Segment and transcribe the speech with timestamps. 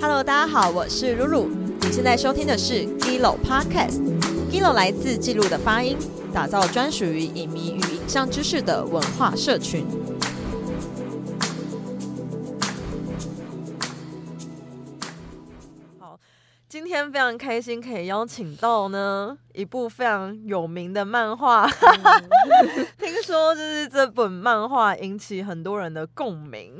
[0.00, 1.48] Hello，大家好，我是露露。
[1.80, 4.00] 你现在收听的是 Gilo Podcast。
[4.50, 5.96] Gilo 来自记录的发音，
[6.32, 9.86] 打造专属于影迷与影像知识的文化社群。
[15.98, 16.18] 好，
[16.68, 21.66] 今天非常开心可以邀请到呢一部非常有名的漫画，
[22.98, 26.74] 听说就是这本漫画引起很多人的共鸣。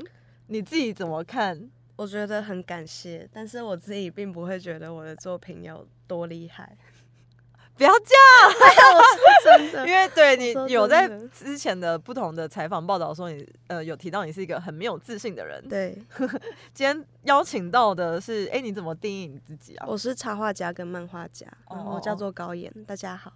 [0.47, 1.69] 你自己怎么看？
[1.95, 6.75] 我觉得很感谢，但是我自己并不会觉得我的作品有多厉害。
[7.77, 8.15] 不要这
[8.63, 9.03] 样，
[9.67, 15.61] 真的，因为对你有在之前的不同的采访报道说你呃有提到你是一个很没有自信的人。
[15.67, 15.93] 对，
[16.73, 19.85] 今天邀请到的是，哎，你怎么定义你自己啊？
[19.89, 22.71] 我是插画家跟漫画家，然哦后叫做高岩。
[22.85, 23.33] 大家好，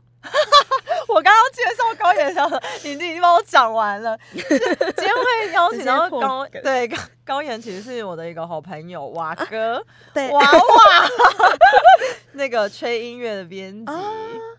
[1.09, 4.17] 我刚刚介绍高岩小的，你已经帮我讲完了。
[4.31, 9.83] 今天会邀请到高对高高岩，其实是我的一个好朋友瓦哥。
[10.13, 10.49] 对，娃娃，
[12.33, 13.91] 那个吹音乐的编辑。
[13.91, 13.99] 啊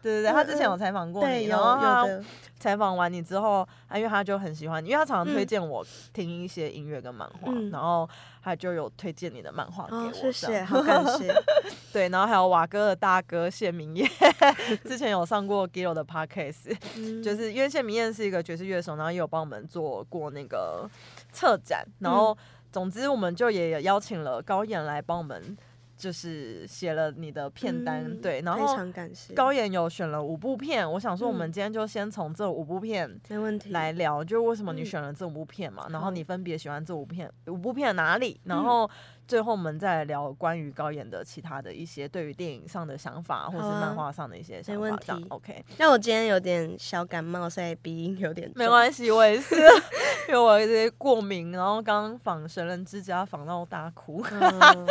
[0.02, 2.24] 对对对，他之前有采访过对，你，有然后有的，
[2.60, 7.70] 采访完你之后，啊，因为他就很喜欢你，因为他常常推嗯荐我听一些音乐跟漫画，嗯。
[7.70, 8.08] 然后
[8.44, 11.34] 他就有推荐你的漫画给我，哦，谢谢，样好感谢。
[11.92, 14.08] 对，然后还有瓦哥的大哥谢明燕，
[14.84, 17.22] 之前有上过 Gilo 的 podcast，、嗯。
[17.22, 20.88] 就是因为谢明燕是一个爵士乐手，然后也有帮我们做过那个
[21.32, 22.36] 策展，然后
[22.70, 25.56] 总之我们就也邀请了高岩来帮我们，
[26.00, 33.20] 就是写了你的片单，嗯对，然非后常感谢，高岩有选了五部片，我想说我们嗯今天就先从这五部片。
[33.28, 33.70] 没问题。
[33.70, 38.90] 来聊，就是为什么你嗯选了这五部片嘛，然后你分别喜欢这五片五部片哪里，然嗯后
[39.30, 49.54] 最后我们再来聊关于高岩的其他的一些对于电影上的想法，或是漫画上的一些想问法，这样题 OK，那我今天有点小感冒，所以鼻音有点没关系，我也是，
[50.26, 54.88] 因为我有一些过敏，然后刚仿神人之家仿到大哭， 嗯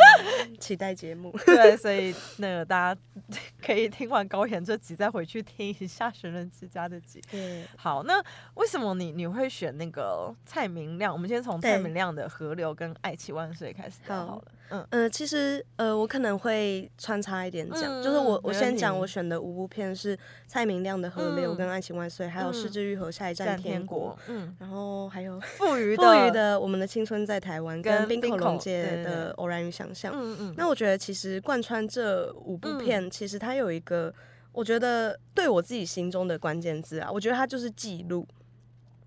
[0.58, 1.30] 期待节目。
[1.44, 3.00] 对，所以那个大家
[3.62, 7.20] 可以听完高岩这集，再回去听一下神人之家的集。
[7.30, 8.22] 对，好，那
[8.54, 11.12] 为什么你你会选那个蔡明亮？
[11.12, 14.44] 我们先从蔡明亮的《河流》跟《爱情万岁》开始聊好好了。
[14.72, 30.12] 嗯，呃，其实呃，我可能会穿插一点讲，嗯就是我我先讲我选的五部片是蔡明亮的《河流》嗯跟《爱情万岁》，还有《嗯失之愈合》《下一站天国》，，嗯，然后还有 富余富的余，的《我们的青春在台湾》跟跟冰冰口口龙介对对对的《偶然与想象》。
[30.16, 34.14] 嗯嗯，那我觉得其实贯穿这五部嗯片，其实它有一个，
[34.52, 38.24] 我觉得对我自己心中的关键字啊，我觉得它就是记录。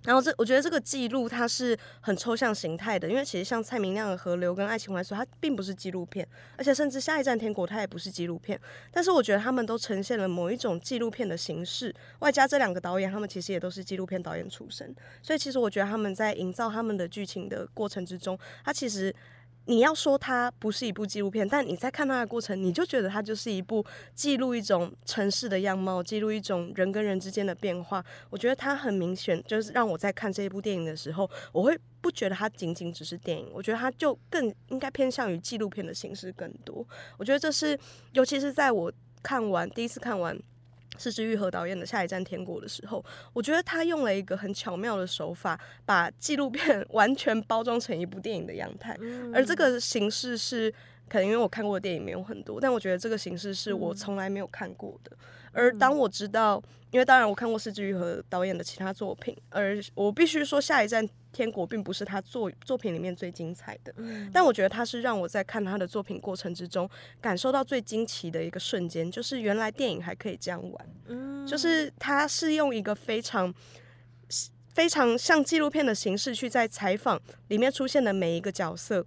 [0.03, 6.28] 然后这，我觉得这个记录它是很抽象形态的，因为其实像蔡明亮的《河流》跟《爱情怀说》，它并不是纪录片，
[6.58, 8.59] 而且甚至《下一站天国》它也不是纪录片。
[8.92, 19.13] 但是我觉得他们都呈现了某一种纪录片的形式，外加这两个导演，他们其实也都是纪录片导演出身，所以其实我觉得他们在营造他们的剧情的过程之中，他其实。
[19.66, 28.03] 你要说它不是一部纪录片，但你在看它的过程，你就觉得它就是一部记录一种城市的样貌，记录一种人跟人之间的变化。
[28.29, 36.85] 我觉得它很明显，就是让我在看这一部电影的时候，我会不觉得它仅仅只是电影，我觉得它就更应该偏向于纪录片的形式更多。
[37.18, 37.80] 我觉得这是，
[38.12, 38.91] 尤其是在我
[39.22, 40.38] 看完第一次看完。
[40.98, 48.98] 是之愈和导演的《下一站天国》的时候，我觉得他用了一个很巧妙的手法，把纪录片 完全包装成一部电影的样态。
[49.00, 50.72] 嗯而这个形式是，
[51.09, 55.12] 可能因为我看过的电影没有很多，但我觉得这个形式是我嗯从来没有看过的。
[55.52, 56.62] 而当我知道，
[56.92, 66.89] 因为当然我看过施之愈和导演的其他作品，而我必须说，《下一站天国》并不是他作作品里面最精彩的，嗯但我觉得他是让我在看他的作品过程之中，
[67.19, 70.88] 感受到最惊奇的一个瞬间，就是原来电影还可以这样玩。
[71.07, 73.53] 嗯就是他是用一个非常
[74.73, 77.19] 非常像纪录片的形式去在采访
[77.50, 79.05] 里面出现的每一个角色。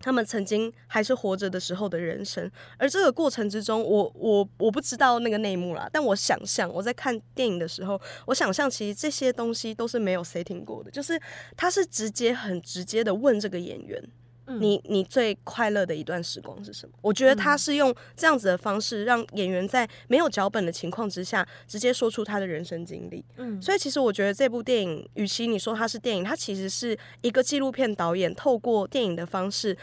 [0.00, 11.20] 他们曾经还是活着的时候的人生，而这个过程之中，我我我不知道那个内幕啦，但我想象我在看电影的时候，我想象其实这些东西都是没有谁听过的，就是
[11.56, 14.02] 他是直接很直接的问这个演员，
[14.58, 16.94] 你你最快乐的一段时光是什么？
[17.02, 23.24] 我觉得他是用这样子的方式，让演员在没有脚本的情况之下，直接说出他的人生经历。
[23.36, 29.76] 嗯所以其实我觉得这部电影，与其你说它是电影，它其实是一个纪录片导演透过电影的方式，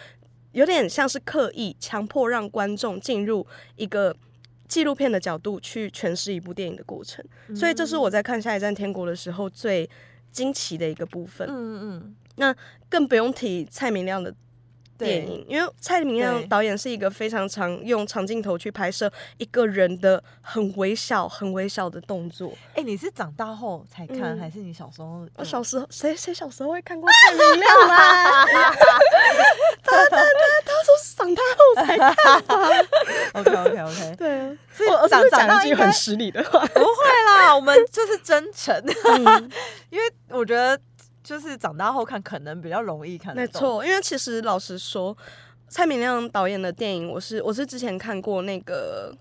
[0.52, 3.46] 有点像是刻意强迫让观众进入
[3.76, 4.16] 一个。
[4.66, 7.24] 纪录片的角度去诠释一部电影的过程，
[7.56, 9.88] 所以这是我在看《下一站天国》的时候最
[10.32, 11.48] 惊奇的一个部分。
[11.48, 12.56] 嗯嗯那
[12.90, 14.34] 更不用提蔡明亮的
[14.98, 22.54] 电影，因为蔡明亮对导演是一个非常常用长镜头去拍摄一个人的很微小、很微小的动作。
[22.76, 25.28] 哎、你是长大后才看，嗯还是你小时候？
[25.36, 28.46] 我小时候，谁谁小时候会看过蔡明亮啦？
[29.84, 30.22] 他他他
[30.66, 32.86] 他说是长大后才看
[33.34, 36.60] OK OK OK，对啊，所以我我是不是长长讲一句很失礼的话？
[36.68, 36.86] 不会
[37.28, 38.76] 啦，我们就是真诚，
[39.06, 39.52] 嗯
[39.90, 40.80] 因为我觉得
[41.24, 43.54] 就是长大后看可能比较容易看得懂。
[43.54, 45.18] 没错，因为其实老实说，
[45.70, 49.16] 蔡明亮导演的电影，我是我是之前看过那个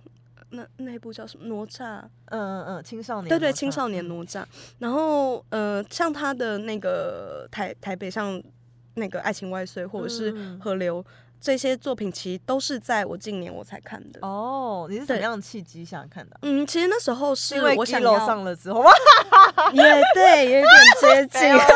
[0.51, 2.03] 那那部叫什么哪吒？
[2.27, 4.45] 嗯嗯嗯，青少年对对，青少年嗯哪吒。
[4.79, 8.43] 然后呃，像他的那个台台北像
[8.95, 11.03] 那个《爱情万岁》或者是嗯《河流》
[11.43, 14.21] 这些作品，其实都是在我近年我才看的。
[14.23, 16.39] 哦，你是怎么样的契机下看的啊？
[16.43, 18.91] 嗯，其实那时候是因为我想要，上了之后吗？
[19.75, 19.83] 也
[20.15, 21.53] 对，有点接近。
[21.53, 21.67] 啦，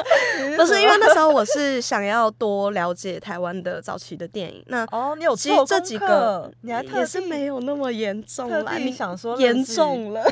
[0.56, 10.22] 不是因为那时候我是想要多了解台湾的早期的电影，那哦，你有其实这几个你还也是没有那么严重特啦，你地想说严重 了。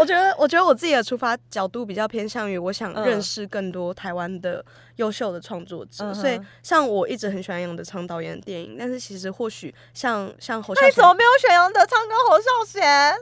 [0.00, 4.64] 我觉得，我觉得我自己的出发角度比较偏向于我想嗯认识更多台湾的
[4.96, 11.04] 优秀的创作者，嗯所以像我一直很喜欢杨德昌导演的电影，但是其实或许像像侯孝贤那你怎。
[11.04, 13.14] 么没有选杨德昌跟侯孝贤？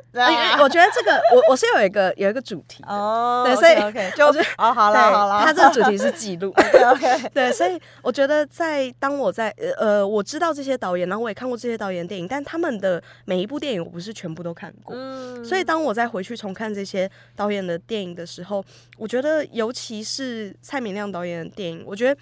[0.62, 6.48] 我觉得这个，我我是有一个有一个主题的，哦，对所以 OK，就哦，好对了好了，他这个主题是记录，
[6.92, 14.96] OK 对，所以我觉得在当我在呃呃，我知道这些导演，然后我也看过这些导演的电影，但他们的每一部电影我不是全部都看过。
[14.96, 18.64] 嗯所以当我再回去重看这些导演的电影的时候，
[18.96, 22.20] 我觉得尤其是蔡明亮导演的电影，我觉得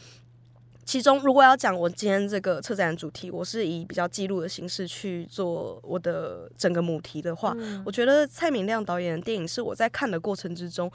[0.87, 10.91] 其中如果要讲我今天这个策展主题，我是以比较记录的形式去做我的整个母题的话，嗯我觉得蔡明亮导演的电影是我在看的过程之中，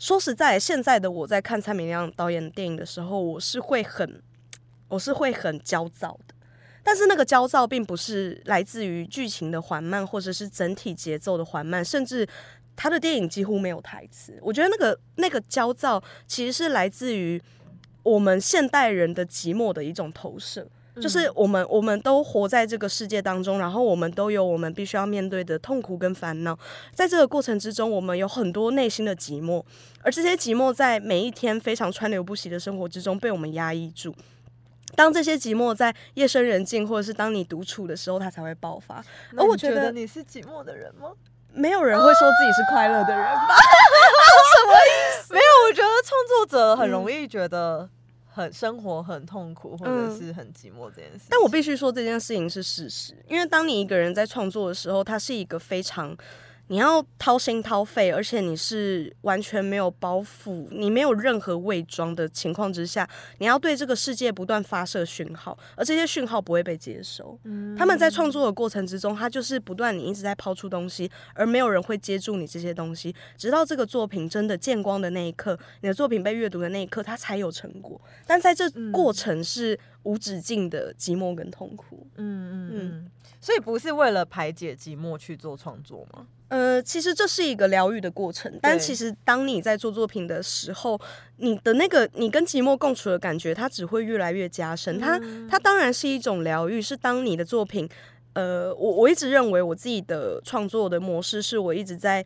[0.00, 4.20] 说实在，现在的我在看蔡明亮导演的电影的时候，我是会很，
[4.88, 6.34] 我是会很焦躁的。
[6.82, 12.26] 但是那个焦躁并不是来自于剧情的缓慢，或者是整体节奏的缓慢，甚至
[12.74, 14.36] 他的电影几乎没有台词。
[14.42, 17.40] 我觉得那个那个焦躁其实是来自于
[18.02, 20.66] 我们现代人的寂寞的一种投射。
[21.00, 26.58] 就是我们我们都活在这个世界当中，然后我们都有我们必须要面对的痛苦跟烦恼，
[26.92, 29.64] 在这个过程之中，我们有很多内心的寂寞，
[30.02, 34.14] 而这些寂寞在每一天非常川流不息的生活之中被我们压抑住。
[34.96, 39.02] 当这些寂寞在夜深人静，或者是当你独处的时候，它才会爆发。
[39.36, 41.12] 而我觉得你是寂寞的人吗？
[41.52, 43.56] 没有人会说自己是快乐的人吧？
[44.56, 47.88] 什么意思没有，我觉得创作者很容易觉得
[48.32, 51.26] 很生活很痛苦，或者嗯是很寂寞这件事。
[51.28, 56.16] 但我必须说这件事情是事实，因为当你一个人在创作的时候，它是一个非常
[56.70, 63.08] 你要掏心掏肺，而且你是完全没有包袱，你没有任何伪装的情况之下，
[63.38, 67.36] 你要对这个世界不断发射讯号，而这些讯号不会被接收。
[67.42, 78.00] 嗯他们在创作的过程之中，他就是不断你一直在抛出东西，而没有人会接住你这些东西，直到这个作品真的见光的那一刻，你的作品被阅读的那一刻，它才有成果。
[78.24, 82.06] 但在这嗯过程是无止境的寂寞跟痛苦。
[82.14, 86.28] 嗯嗯嗯嗯，所以不是为了排解寂寞去做创作吗？
[86.50, 91.00] 呃，其实这是一个疗愈的过程，但其实当你在做作品的时候，
[91.38, 95.00] 你的那个你跟寂寞共处的感觉，它只会越来越加深。
[95.00, 97.88] 它嗯它当然是一种疗愈，是当你的作品，
[98.34, 102.24] 呃，我我一直认为我自己的创作的模式是我一直在。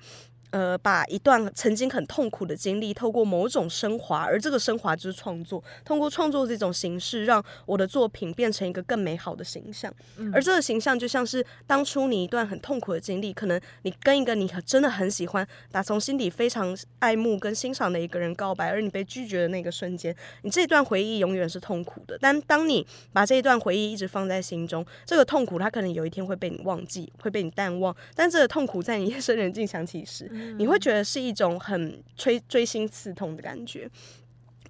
[0.54, 9.92] 呃，把一段曾经很痛苦的经历，透过某种升华，而这个升华就是创作，通过创作这种形式，让我的作品变成一个更美好的形象。
[10.16, 22.16] 嗯而这个形象就像是当初你一段很痛苦的经历，可能你跟一个你真的很喜欢、打从心底非常爱慕跟欣赏的一个人告白，而你被拒绝的那个瞬间，你这段回忆永远是痛苦的。
[22.20, 27.92] 但当你把这一段回忆一直放在心中，这个痛苦它可能有一天会被你忘记，会被你淡忘。
[28.14, 33.90] 但这个痛苦在你 夜深人静想起时，你会觉得是一种很锥锥心刺痛的感觉。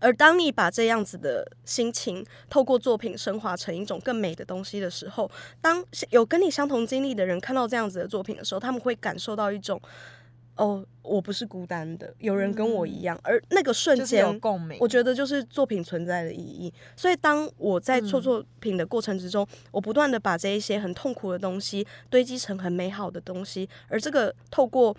[0.00, 5.31] 而当你把这样子的心情透过作品升华成一种更美的东西的时候，
[5.62, 9.81] 当有跟你相同经历的人看到这样子的作品的时候，他们会感受到一种
[10.57, 13.19] 哦，我不是孤单的，有人跟我一样。
[13.23, 14.76] 而那个瞬间，共鸣。
[14.81, 16.71] 我觉得就是作品存在的意义。
[16.95, 24.95] 所以当我在做嗯作品的过程之中，我不断的把这一些很痛苦的东西堆积成很美好的东西，而这个透过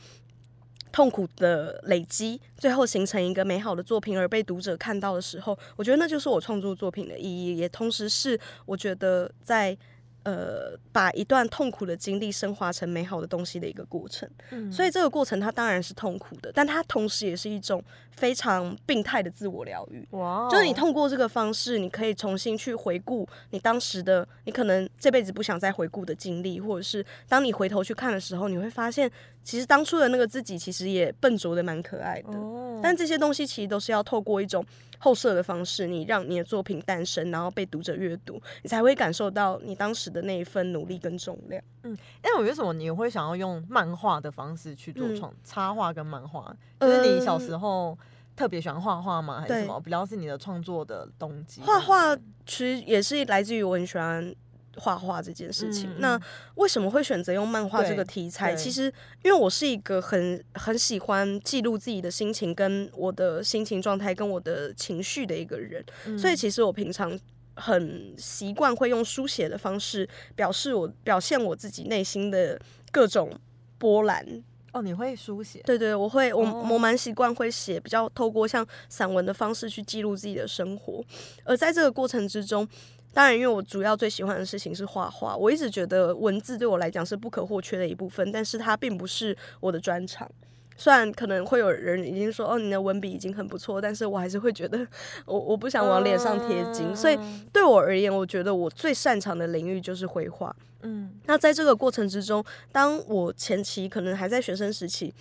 [0.96, 9.78] 痛苦的累积，最后形成一个美好的作品，而被读者看到的时候，我觉得那就是我创作作品的意义，也同时是我觉得在。
[10.25, 17.79] 呃，把一段痛苦的经历升华成美好的东西的一个过程，嗯所以这个过程它当然是痛苦的，但它同时也是一种
[18.10, 20.03] 非常病态的自我疗愈。
[20.12, 29.08] 哇哦，就是你通过这个方式，你可以重新去回顾你当时的，你可能这辈子不想再回顾的经历，或者是当你回头去看的时候，你会发现，
[29.44, 32.36] 其实当初的那个自己其实也笨拙的蛮可爱的。
[32.36, 34.65] 哦，但这些东西其实都是要透过一种
[35.06, 41.64] 后设的方式，你让你的作品诞生，然后被读者阅读，你才会感受到你当时的那一份努力跟重量。
[41.84, 46.52] 嗯那我为什么你会想要用漫画的方式去做嗯创、插画跟漫画？
[46.80, 47.98] 就是你小时嗯候
[48.36, 49.42] 特别喜欢画画吗？
[49.42, 49.80] 还是什么？
[49.80, 51.62] 比较是你的创作的动机？
[51.62, 52.16] 画画
[52.48, 54.36] 其实也是来自于我很喜欢
[54.77, 55.89] 画画这件事情。
[56.00, 56.20] 那
[56.55, 58.55] 为什么会选择用漫画这个题材？
[58.55, 58.84] 其实
[59.24, 67.20] 因为我是一个很很喜欢记录自己的心情、跟我的心情状态、跟我的情绪的一个人，嗯所以其实我平常。
[67.58, 70.05] 很习惯会用书写的方式
[70.36, 72.60] 表示我表现我自己内心的
[72.91, 73.32] 各种
[73.77, 75.62] 波澜，哦，你会书写？
[75.65, 81.01] 对对，我会，我哦我蛮习惯会写，比较透过像散文的方式去记录自己的生活。
[81.46, 82.67] 而在这个过程之中，
[83.15, 90.29] 当然，因为我主要最喜欢的事情是画画，我一直觉得文字对我来讲是不可或缺的一部分，但是它并不是我的专长。
[90.75, 94.86] 虽然可能会有人已经说，哦，你的文笔已经很不错，但是我还是会觉得，
[95.25, 96.93] 我我不想往脸上贴金。
[96.93, 100.53] 所以嗯对我而言，我觉得我最擅长的领域就是绘画。
[100.81, 102.43] 嗯那在这个过程之中，
[102.74, 105.13] 当我前期可能还在学生时期，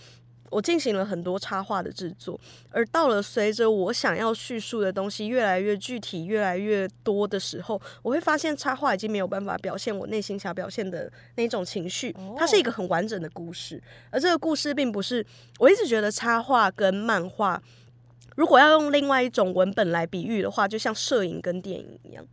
[0.54, 2.38] 我进行了很多插画的制作，
[2.70, 12.14] 而到了随着我想要叙述的东西越来越具体、越来越多的时候，我会发现插画已经没有办法表现我内心想表现的那种情绪。
[12.38, 15.26] 它是一个很完整的故事，而这个故事并不是
[15.58, 17.60] 我一直觉得插画跟漫画。
[18.36, 22.24] 如果要用另外一种文本来比喻的话，就像摄影跟电影一样，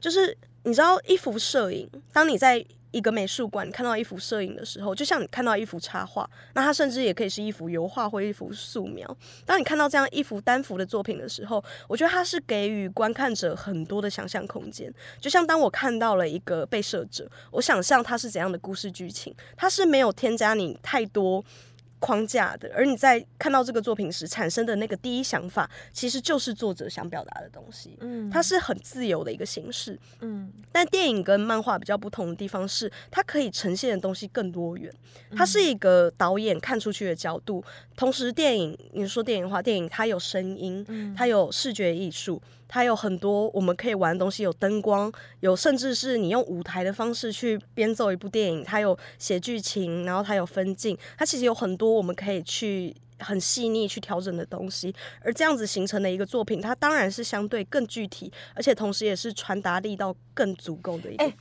[0.00, 9.16] 就是你知道一幅摄影，当你在一个美术馆看到一幅摄影的时候，就像你看到一幅插画，那它甚至也可以是一幅油画或一幅素描。
[9.44, 14.92] 当你看到这样一幅单幅的作品的时候，我觉得它是给予观看者很多的想象空间。
[15.20, 21.44] 就像当我看到了一个被摄者，我想象他是怎样的故事剧情，它是没有添加你太多。
[22.02, 27.96] 框架的，而你在看到这个作品时产生的那个第一想法，其实就是作者想表达的东西。
[28.00, 34.92] 嗯它是很自由的一个形式，嗯但电影跟漫画比较不同的地方是，它可以呈现的东西更多元。
[35.36, 37.64] 它是一个导演看出去的角度，
[37.96, 42.42] 同时电影，你说电影的话，电影它有声音，嗯它有视觉艺术，
[42.72, 52.96] 它有很多我们可以玩的东西，有灯光，有甚至是你用舞台的方式去编奏一部电影，它有写剧情，然后它有分镜，它其实有很多我们可以去。
[53.18, 61.32] 很细腻去调整的东西，而这样子形成的一个作品，它当然是相对更具体，而且同时也是传达力道更足够的一个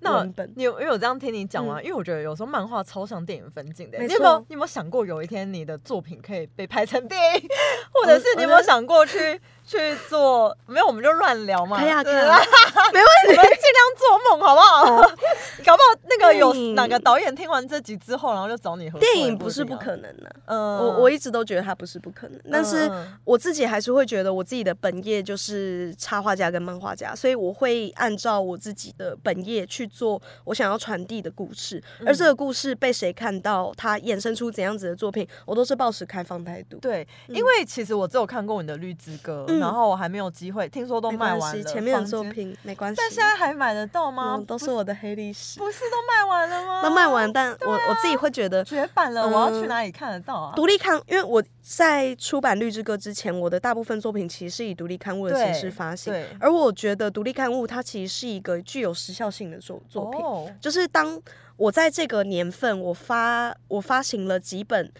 [0.00, 0.24] 那。
[0.54, 3.98] 你有因为我这样听你讲完，因为我觉得有时候漫画超像电影分镜的。
[3.98, 7.48] 没你有没有你有没有想过有一天你的作品可以被拍成电影，
[7.92, 10.56] 或者是你有没有想过去去做？
[10.66, 11.78] 没有，我们就乱聊嘛。
[11.78, 12.38] 可以啊，可对以啊，
[12.92, 14.86] 没问我们尽量做梦好不好？
[15.64, 16.00] 搞不好
[16.32, 19.00] 那个有哪个导演听完这集之后，然后就找你合作。
[19.00, 20.78] 电影不是不可能的、嗯。
[20.78, 22.90] 我我一直都觉得它不是不可能，但是
[23.24, 36.78] 我自己还是会觉得我自己的本业就是插画家跟漫画家，所以我会按照我自己的本业去做我想要传递的故事，而这个故事被谁看到，它衍生出怎样子的作品，我都是保持开放态度。
[36.78, 39.58] 对，因为其实我只有看过你的《绿之歌》，嗯。
[39.58, 41.62] 然后我还没有机会，听说都卖完了。
[41.64, 44.36] 前面的，作品没关系，但现在还买得到吗？
[44.38, 46.80] 嗯都是我的黑历史，不是都卖完了吗？
[46.82, 48.64] 那卖完，但我我自己会觉得。
[48.64, 50.52] 绝版了，嗯我要去哪里看得到啊？
[50.54, 61.20] 独立刊，因为我在出版《绿之歌》之前，我的大部分作品其实是以独立刊物的形式发行，而我觉得独立刊物它其实是一个具有时效性的作作品，哦就是当
[61.56, 64.92] 我在这个年份我发我发行了几本。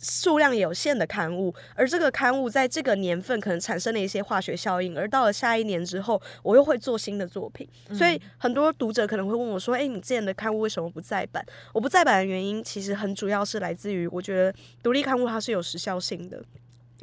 [0.00, 7.68] 数量有限的刊物，而这个刊物在这个年份可能产生了一些化学效应，而到了下一年之后，我又会做新的作品。
[7.92, 16.42] 所以很多读者可能会问我说：“诶，你之前的刊物为什么不再版？”我不再版的原因，其实很主要是来自于我觉得独立刊物它是有时效性的。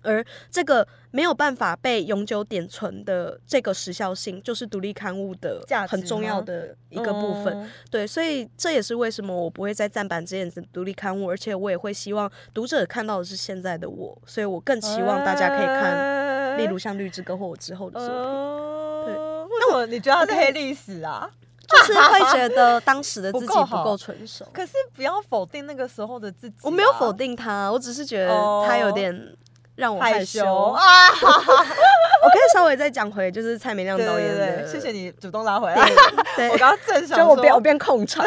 [0.07, 7.53] 而这个没有办法被永久点存的这个时效性，就是独立刊物的很重要的一个部分。
[7.61, 19.15] 嗯对，所以这也是为什么我不会再暂版这样子的独立刊物，而且我也会希望读者看到的是现在的我，所以我更期望大家可以看，例如像《绿之歌》或我之后的作品，对
[19.59, 21.29] 那我你觉得它是黑历史啊？
[21.67, 24.45] 就是 会觉得当时的自己不不够成熟。
[24.53, 26.63] 可是不要否定那个时候的自己啊。
[26.63, 28.29] 我没有否定他，我只是觉得
[28.65, 29.35] 他有点
[29.77, 30.41] 让我害害羞。
[30.41, 30.81] 羞啊！
[31.11, 35.89] 我可以稍微再讲回就是蔡明亮导演的，谢谢你主动拉回来。
[36.35, 38.25] 对，我刚刚正想说就我变我变控场。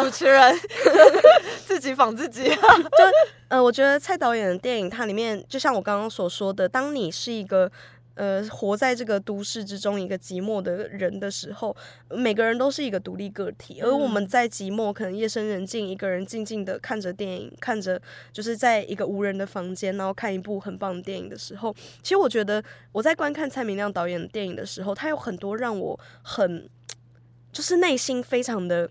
[0.00, 0.60] 主持人
[1.66, 2.48] 自己仿自己。
[2.54, 2.58] 就
[3.48, 7.70] 呃，我觉得蔡导演的电影，它里面就像我刚刚所说的，当你是一个
[8.18, 11.74] 呃活在这个都市之中一个寂寞的人的时候，
[12.10, 18.00] 每个人都是一个独立个体，而我们在寂寞可能夜深人静，一个人静静的看着电影，看着
[18.32, 21.72] 就是在一个无人的房间，然后看一部很棒的电影的时候，
[22.02, 26.68] 其实我觉得我在观看蔡明亮导演的电影的时候，他有很多让我很
[27.52, 28.90] 就是内心非常的。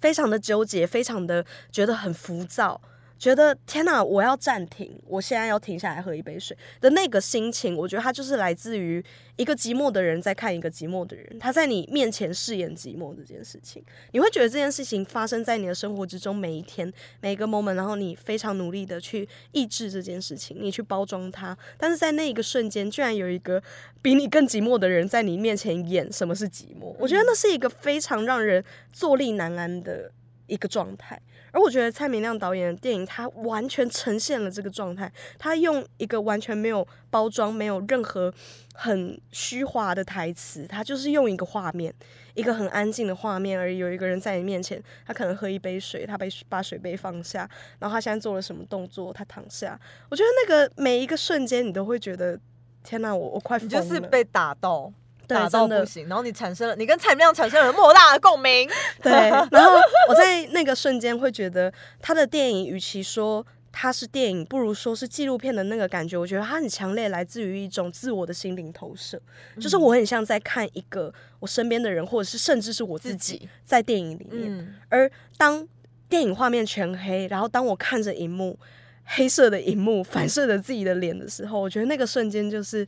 [0.00, 1.42] 非常的纠结，非常的
[1.72, 2.78] 觉得很浮躁。
[3.18, 6.56] 觉得天哪，我要暂停，我现在要停下来喝一杯水。
[6.80, 9.02] 的那个心情，我觉得它就是来自于
[9.36, 23.62] 一个寂寞的人在看一个寂寞的人，他在你面前饰演寂寞这件事情，你会觉得这件事情发生在你的生活之中每一天每一个 moment，然后你非常努力的去抑制这件事情，你去包装它，但是在那一个瞬间，居然有一个
[24.02, 30.10] 比你更寂寞的人在你面前演什么是寂寞，我觉得那是一个非常让人坐立难安的
[30.46, 31.20] 一个状态。
[31.54, 35.10] 而我觉得蔡明亮导演的电影，他完全呈现了这个状态。
[35.38, 38.34] 他用一个完全没有包装、没有任何
[38.74, 41.94] 很虚华的台词，他就是用一个画面，
[42.34, 49.78] 一个很安静的画面，而有一个人在你面前，他可能喝一杯水，他被把水杯放下，然后他现在做了什么动作，他躺下。
[50.10, 52.36] 我觉得那个每一个瞬间，你都会觉得，
[52.82, 54.92] 天哪，我我快疯了，就是被打到。
[55.26, 58.68] 打到不行，然后你产生了，你跟蔡明亮产生了莫大的共鸣。
[59.02, 59.12] 对，
[59.50, 59.72] 然后
[60.08, 66.16] 我在那个瞬间会觉得，他的电影与其说他是电影，不如说是纪录片的那个感觉。
[66.16, 69.20] 我觉得他很强烈，来自于一种自我的心灵投射，
[69.60, 74.74] 就是我很像在看一个我身边的人，或者是甚至是我自己在电影里面。
[74.88, 75.66] 而当
[76.08, 78.58] 电影画面全黑，然后当我看着荧幕
[79.04, 82.86] 黑色的荧幕反射着自己的脸的时候，我觉得那个瞬间就是。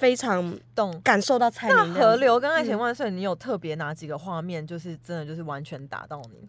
[0.00, 6.48] 非常懂感受到蔡明那河流跟爱情万岁，你有特别哪几个画面，就是真的就是完全打到你，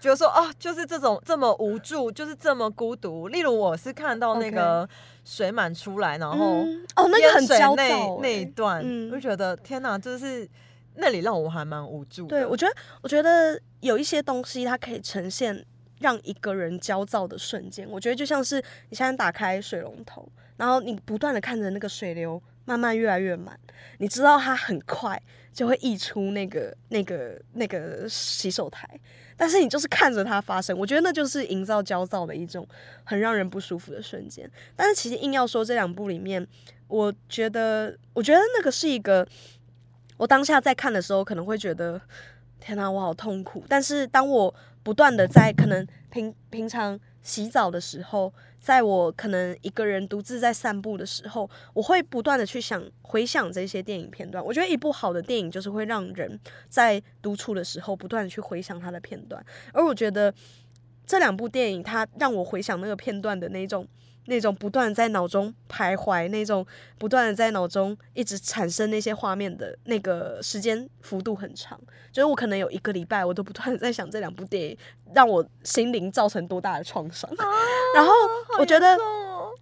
[0.00, 3.26] 就是说哦，就是这种这么无助，就是这么孤独。
[3.26, 4.88] 例如我是看到那个
[5.24, 6.62] 水满出来，然后
[6.94, 8.78] 哦那个很焦躁那一段，
[9.10, 10.48] 我就觉得天哪，就是
[10.94, 12.28] 那里让我还蛮无助。
[12.28, 15.66] 对我觉得，我觉得有一些东西它可以呈现
[15.98, 17.84] 让一个人焦躁的瞬间。
[17.90, 22.40] 我觉得就像是你现在打开水龙头，然后你不断的看着那个水流。
[22.64, 23.58] 慢慢越来越满，
[23.98, 25.20] 你知道它很快
[25.52, 28.88] 就会溢出那个、那个、那个洗手台，
[29.36, 32.66] 但是你就是看着它发生，我觉得那就是营造焦躁的一种
[33.04, 34.48] 很让人不舒服的瞬间。
[34.76, 36.46] 但是其实硬要说这两部里面，
[36.86, 39.26] 我觉得，我觉得那个是一个，
[40.16, 42.00] 我当下在看的时候可能会觉得，
[42.60, 43.64] 天哪，我好痛苦。
[43.68, 48.32] 但是当我不断的在可能平平常洗澡的时候。
[48.62, 54.42] 在我可能一个人独自在散步的时候，我会不断的去想回想这些电影片段。
[54.42, 59.44] 我觉得一部好的电影就是会让人在独处的时候不断的去回想它的片段。
[59.72, 60.32] 而我觉得
[61.04, 63.84] 这两部电影，它让我回想那个片段的那种、
[64.26, 66.66] 那种不断在脑中徘徊、那种
[66.98, 71.80] 不断的在脑中一直产生那些画面的那个时间幅度很长。
[72.12, 74.78] 就是我可能有一个礼拜，我都不断的在想这两部电影。
[75.14, 77.30] 让我心灵造成多大的创伤？
[77.94, 78.10] 然后
[78.58, 78.96] 我觉得，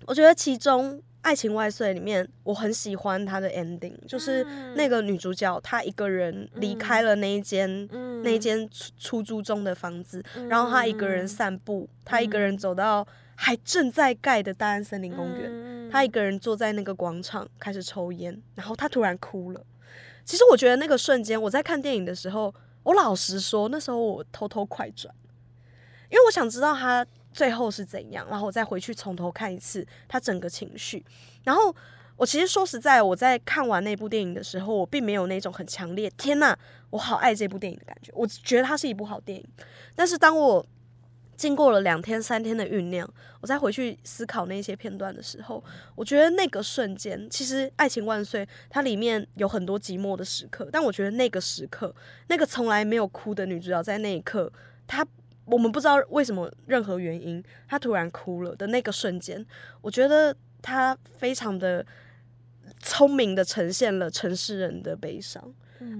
[0.06, 4.44] 我觉得其中《爱情万岁》里面，我很喜欢它的 ending，就是
[4.76, 7.88] 那个女主角她一个人离开了那一间
[8.22, 13.04] 那一间出出租中的房子，然后她一个人散步，她一个人走到
[13.42, 19.66] 还正在盖的大安森林公园，他一个人坐在那个广场开始抽烟，然后他突然哭了。
[20.26, 25.12] 其实我觉得那个瞬间，我在看电影的时候，我老实说，那时候我偷偷快转。
[26.10, 31.02] 因为我想知道他最后是怎样，然后我再回去从头看一次他整个情绪。
[31.42, 31.74] 然后
[32.16, 36.54] 我其实说实在，我在看完那部电影的时候，我并没有那种很强烈“天呐，
[36.90, 38.12] 我好爱这部电影”的感觉。
[38.14, 39.46] 我觉得它是一部好电影。
[39.96, 40.64] 但是当我
[41.40, 51.94] 经过了两天三天的酝酿，我再回去思考那些片段的时候，我觉得那个瞬间，其实《爱情万岁》它里面有很多寂寞的时刻，但我觉得那个时刻，
[52.28, 54.52] 那个从来没有哭的女主角在那一刻，
[54.86, 55.06] 她。
[55.46, 59.44] 我们不知道为什么，任何原因，她突然哭了的那个瞬间，
[59.80, 61.84] 我觉得她非常的
[62.78, 65.52] 聪明的呈现了城市人的悲伤，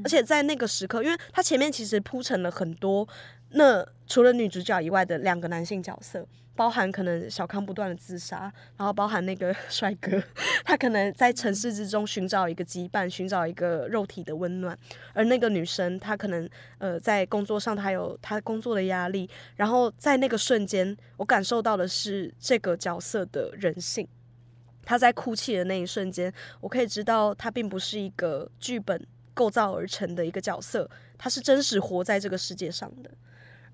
[0.04, 3.08] 而且在那个时刻，因为他前面其实铺陈了很多，
[3.50, 6.26] 那除了女主角以外的两个男性角色。
[6.56, 10.22] 包含可能小康不断的自杀，然后包含那个 帅哥，
[10.62, 14.76] 他可能在城市之中寻找一个羁绊，寻找一个肉体的温暖，
[15.14, 24.06] 而那个女生她可能呃在工作上她有她工作的压力，然后在那个瞬间，我感受到的是这个角色的人性。
[24.84, 33.10] 他在哭泣的那一瞬间，我可以知道他并不是一个剧本构造而成的一个角色，他是真实活在这个世界上的。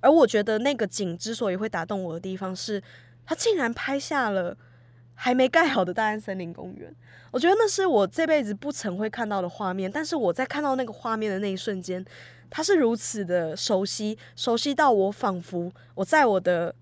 [0.07, 2.81] 而我觉得那个景之所以会打动我的地方是，
[3.25, 4.57] 他竟然拍下了
[5.15, 6.95] 还没盖好的大安森林公园。
[7.33, 12.05] 我觉得那是我这辈子不曾会看到的画面，但是我在看到那个画面的那一瞬间，
[12.49, 16.73] 它是如此的熟悉，熟悉到我仿佛我在我的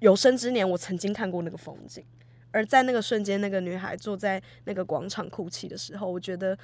[0.00, 2.04] 有生之年，我曾经看过那个风景。
[2.50, 6.58] 而在那个瞬间，那个女孩坐在那个广场哭泣的时候，我觉得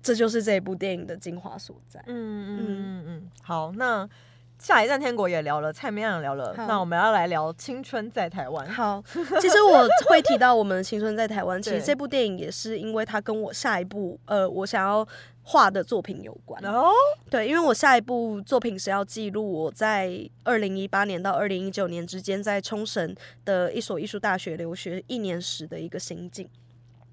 [0.00, 2.02] 这就是这部电影的精华所在。
[2.06, 4.08] 嗯嗯嗯嗯，好，那
[4.58, 8.68] 下一站天国也聊了，蔡明亮也聊了，那我们要来聊青春在台湾。
[8.68, 9.02] 好，
[9.40, 15.06] 其实我会提到我们的青春在台湾， 其实对这部电影也是因为它跟我下一部呃我想要
[15.42, 16.62] 画的作品有关。
[16.64, 16.90] 哦，
[17.30, 26.48] 对，因为我下一部作品是要记录我在二零一八年到二零一九年之间在冲绳的一所艺术大学留学一年时的一个心境。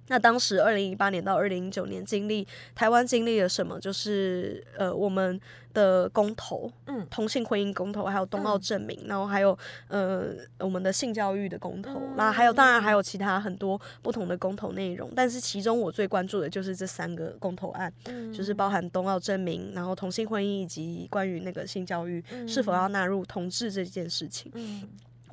[0.07, 3.79] 那当时二零一八年到二零一九年经历台湾经历了什么？
[3.79, 5.39] 就是呃我们
[5.73, 7.05] 的公投，嗯。
[7.11, 9.55] 同性婚姻公投，还有冬奥证明，然后还有
[9.89, 17.93] 呃我们的性教育的公投，那、还有当然还有其他很多不同的公投内容，但是其中我最关注的就是这三个公投案，
[18.33, 22.85] 就是包含冬奥证明，然后同性婚姻以及关于那个性教育是否要。
[22.95, 24.49] 纳入同志这件事情。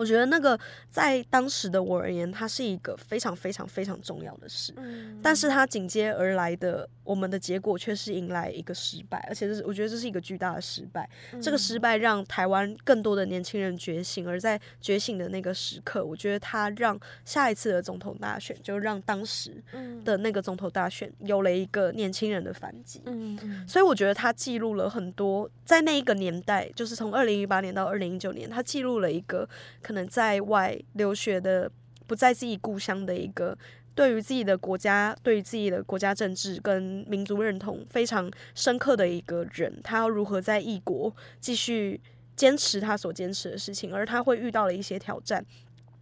[0.03, 0.59] 嗯我觉得那个
[0.91, 4.75] 在当时的我而言，它是一个非常非常非常重要的事。
[4.77, 11.09] 嗯但是它紧接而来的，我们的结果却是迎来一个失败，而且这是我觉得这是一个巨大的失败。
[11.41, 19.63] 这个失败让台湾更多的年轻人觉醒，而在觉醒的那个时刻，我觉得它让下一次的总统大选，就让当时
[20.05, 23.01] 的那个总统大选有了一个年轻人的反击。
[23.07, 29.49] 嗯嗯所以我觉得它记录了很多，在那一个年代，就是从二零一八年到二零一九年，它记录了一个
[29.81, 31.71] 可能在外留学的，
[32.07, 33.57] 不在自己故乡的一个。
[33.95, 42.01] 对于自己的国家，对于自己的国家政治跟民族认同非常深刻的一个人，他要如何在异国继续
[42.35, 45.45] 坚持他所坚持的事情，而他会遇到了一些挑战。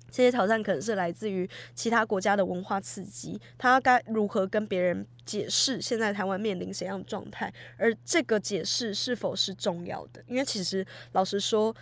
[0.08, 10.22] 这些挑战可能是来自于其他国家的文化刺激，他该如何跟别人解释现在台湾面临怎样的状态，而这个解释是否是重要的？
[10.28, 11.74] 因为其实老实说，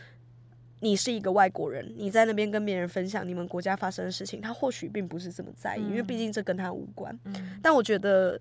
[0.80, 7.18] 你是一个外国人，你在那边跟别人分享你们国家发生的事情，他或许并不是这么在意，因为毕竟这跟他无关。
[7.24, 8.40] 嗯但我觉得，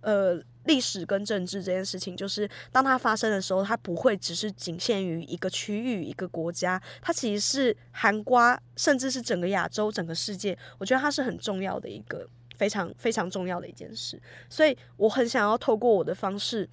[0.00, 10.56] 呃，历史跟政治这件事情，就是当它发生的时候，它不会只是仅限于一个区域、一个国家，它其实是涵瓜，甚至是整个亚洲、整个世界。
[10.78, 16.68] 我觉得它是很重要的一个非常非常重要的一件事，所以我很想要透过我的方式。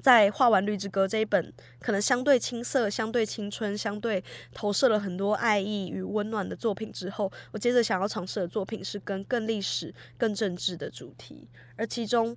[0.00, 12.36] 在画完《绿之歌》这一本可能相对青涩、相对青春、相对投射了很多爱意与温暖的作品之后，我接着想要尝试的作品是跟更历史、更政治的主题，而其中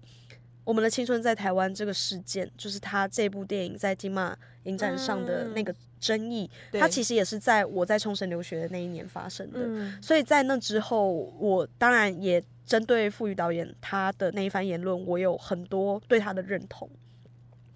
[0.64, 9.60] 我们的青春在台湾这个事件，就是他这部电影在金马影展上的那个争议，对它其实也是在我在冲绳留学的那一年发生的。
[9.62, 16.88] 嗯所以在那之后，我当然也针对傅宇导演他的那一番言论，我有很多对他的认同。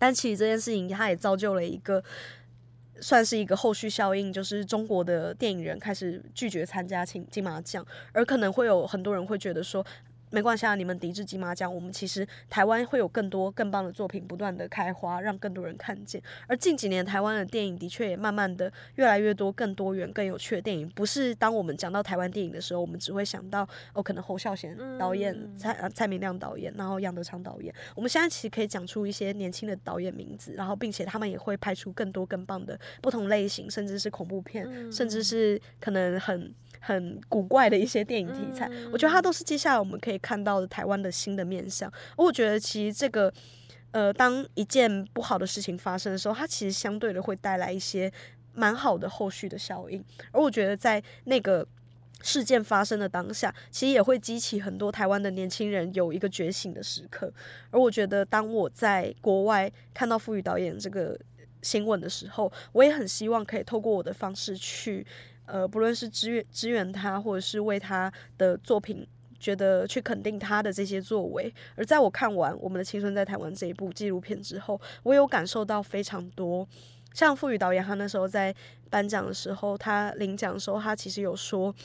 [0.04, 2.04] 但其实这件事情，它也造就了一个
[3.00, 9.86] 算是一个后续效应，就是中国的电影人开始拒绝参加金金马奖，而可能会有很多人会觉得说。
[10.34, 16.20] 没关系啊，你们抵制金马奖，我们其实台湾会有更多更棒的作品不断的开花，让更多人看见。
[16.48, 20.90] 而近几年台湾的电影的确也慢慢的越来越多更多元、更有趣的电影。
[20.90, 23.62] 不是当我们讲到台湾电影的时候，我们只会想到
[23.94, 27.72] 哦，可能侯孝贤导演、嗯蔡呃蔡明亮导演，然后杨德昌导演。
[27.96, 36.52] 我们现在其实可以讲出一些年轻的导演名字，然后并且他们也会拍出更多更棒的不同类型，甚至是恐怖片，甚至是可能很。
[36.86, 41.90] 很古怪的一些电影题材，我觉得它都是接下来我们可以看到的台湾的新的面向。
[42.18, 43.34] 而我觉得其实这个，
[43.92, 48.12] 呃，当一件不好的事情发生的时候，它其实相对的会带来一些
[48.54, 50.04] 蛮好的后续的效应。
[50.34, 51.66] 而我觉得在那个
[52.22, 57.32] 事件发生的当下，其实也会激起很多台湾的年轻人有一个觉醒的时刻。
[57.72, 61.18] 而我觉得，当我在国外看到傅宇导演这个
[61.62, 65.06] 新闻的时候，我也很希望可以透过我的方式去，
[65.46, 69.08] 呃，不论是支援支援他，或者是为他的作品。
[69.40, 76.66] 觉得去肯定他的这些作为，而在我看完《我们的青春在台湾》这一部纪录片之后，我有感受到非常多。
[77.14, 78.56] 像傅宇导演，他那时候在
[78.90, 81.76] 颁奖的时候，他领奖的时候，他其实有说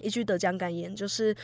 [0.00, 1.32] 一句得奖感言，就是《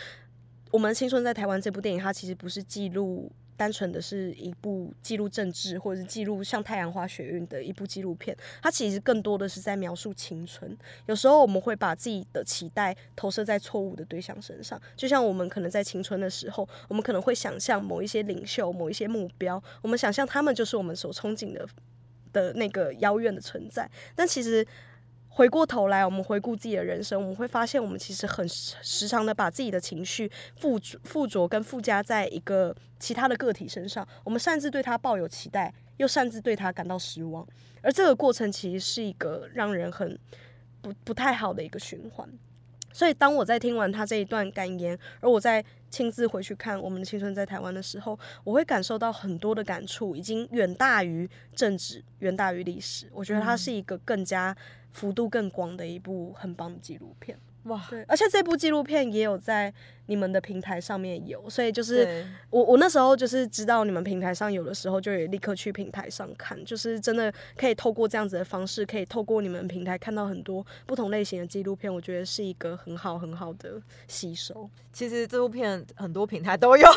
[0.72, 10.76] 我们青春在台湾》这部电影，它其实不是记录单纯的是一部记录政治，或者是记录像太阳花学运的一部纪录片，它其实更多的是在描述青春。
[11.06, 21.66] 有时候我们会把自己的期待投射在错误的对象身上，就像我们可能在青春的时候，我们可能会想象某一些领袖、某一些目标，我们想象他们就是我们所憧憬的
[22.32, 24.66] 的那个遥远的存在，但其实。
[25.36, 37.44] 回过头来，我们回顾自己的人生，我们会发现，我们其实很时常的把自己的情绪附着附着跟附加在一个其他的个体身上，我们擅自对他抱有期待，又擅自对他感到失望，
[37.82, 40.16] 而这个过程其实是一个让人很
[40.80, 42.28] 不不太好的一个循环。
[42.94, 53.10] 所以，当我在听完他这一段感言，而我在亲自回去看《我们的青春在台湾》的时候，我会感受到很多的感触，已经远大于政治，远大于历史。
[53.12, 54.56] 我觉得它是一个更加
[54.92, 57.36] 幅度更广的一部很棒的纪录片。
[57.64, 59.72] 哇，对，而且这部纪录片也有在
[60.06, 74.68] 你们的平台上面有，所以就是我我那时候就是知道你们平台上有的时候，就也立刻去平台上看，就是真的可以透过这样子的方式，可以透过你们平台看到很多不同类型的纪录片，我觉得是一个很好很好的吸收。
[74.92, 76.92] 其实这部片很多平台都有， 好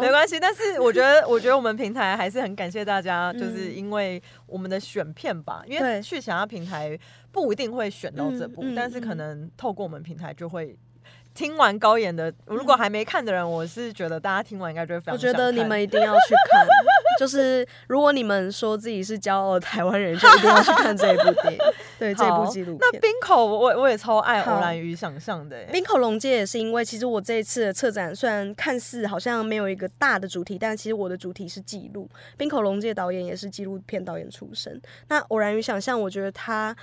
[0.00, 0.38] 没关系。
[0.40, 6.98] 但是我觉得，我觉得我们平台还是很感谢大家，就是因为我们的选片吧，因为去其他平台
[7.32, 10.76] 不一定会选到这部，但是可嗯能透过我们平台就会。
[11.34, 15.14] 听完高演的，如果还没看的人，我是觉得大家听完应该就会非常。
[15.14, 16.66] 我觉得你们一定要去看，
[17.20, 21.58] 就是如果你们说自己是骄傲的台湾人，就一定要去看这一部电影，
[21.98, 22.78] 对这好部纪录片。
[22.80, 32.08] 那冰口我我也超爱好偶然与想象的欸，冰口龙介也是因为，其实我这一次的策展虽然看似好像没有一个大的主题，但其实我的主题是记录。
[32.36, 34.80] 冰口龙介导演也是纪录片导演出身。
[35.08, 36.76] 那偶然与想象，我觉得他。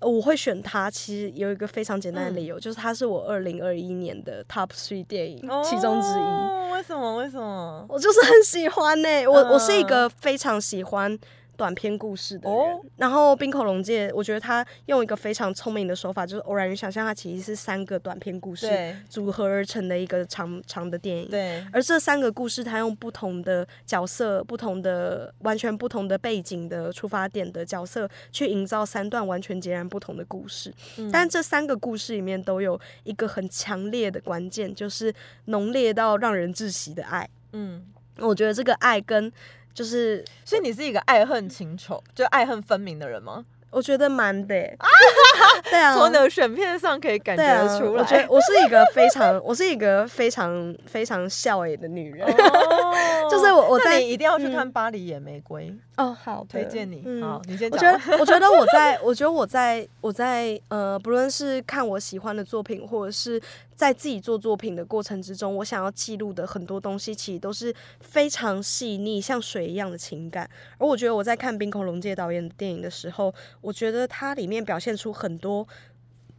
[0.00, 6.22] 呃我会选他，其实有一个非常简单的理由，就是他是我二零二一年的 Top Three 电影、其中之一。
[6.22, 7.16] 哦为什么？
[7.16, 7.84] 为什么？
[7.88, 11.18] 我就是很喜欢呢、我、我是一嗯个非常喜欢
[11.58, 12.58] 短篇故事的人。
[12.58, 18.66] 哦然后冰口龙介，我觉得他用一个非常聪明的手法，就是偶然与想象，它其实是三个短篇故事
[19.08, 21.28] 组合而成的一个长长的电影。
[21.28, 30.72] 对，而这三个故事，他用不同的角色、不同的、完全不同的背景的出发点的角色，去营造三段完全截然不同的故事。
[30.96, 35.12] 嗯但这三个故事里面都有一个很强烈的关键，就是
[35.46, 37.28] 浓烈到让人窒息的爱。
[37.52, 37.84] 嗯，
[38.18, 39.32] 我觉得这个爱跟
[39.78, 43.44] 就是，所以你是一个爱恨情仇，就爱恨分明的人吗？
[43.70, 44.76] 我觉得蛮的欸、
[45.70, 48.26] 对啊，从你的选片上可以感觉，出我觉得。
[48.28, 52.26] 我是一个非常， 我是一个非常非常笑诶的女人。
[52.26, 55.64] 哦 就是我我在你一定要去看嗯《巴黎野玫瑰》，
[56.02, 57.02] 哦，好，推荐你。
[57.04, 57.92] 嗯好，你先我讲。
[57.92, 63.38] 觉得，我觉得我在，我觉得我在，我在呃，不论是看我喜欢的作品，或者是
[63.78, 70.50] 在自己做作品的过程之中，我想要记录的很多东西，其实都是非常细腻，像水一样的情感。
[70.78, 75.64] 而我觉得我在看冰口龙介导演的电影的时候，我觉得它里面表现出很多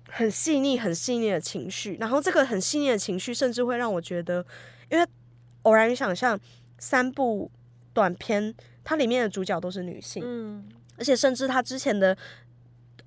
[0.10, 4.46] 很细腻、很细腻的情绪，然后这个很细腻的情绪，甚至会让我觉得，
[4.92, 5.08] 因为
[5.62, 6.38] 偶然与想象
[6.78, 7.50] 三部
[7.94, 10.22] 短片，它里面的主角都是女性。
[10.26, 12.18] 嗯，而且甚至他之前的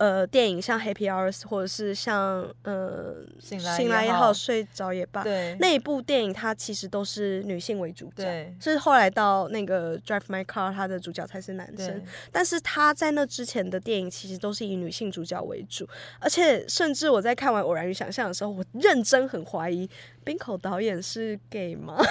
[0.03, 8.25] 呃电影，像《Happy Hours》或者是像呃醒来醒来也好，睡着也罢，对，那一部电影它其实都是女性为主角。
[8.25, 15.89] 对是后来到那个《Drive My Car》，它的主角才是男生，，但是他在那之前的电影其实都是以女性主角为主，
[16.19, 19.89] 而且甚至我在看完《偶然与想象》的时候，我认真很怀疑
[20.25, 21.97] 冰口导演是 gay 吗？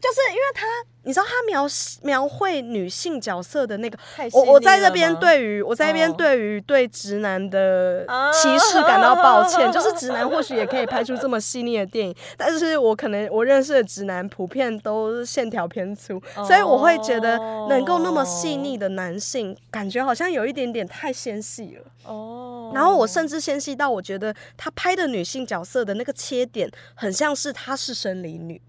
[0.00, 0.66] 就是因为他，
[1.04, 1.64] 你知道他描
[2.02, 3.96] 描绘女性角色的那个，
[4.32, 6.14] 我我在这边对于我在这边哦。
[6.18, 8.32] 对于对直男的啊。
[8.32, 21.84] 歧视感到抱歉， 就是直男或许也可以拍出这么细腻的电影，但是我可能我认识的直男普遍都线条偏粗，所以我会觉得能够那么细腻的男性，感觉好像有一点点太纤细了。
[22.04, 26.68] 哦，然后我甚至纤细到我觉得他拍的女性角色的那个切点，
[27.02, 28.62] 很像是她是生理女。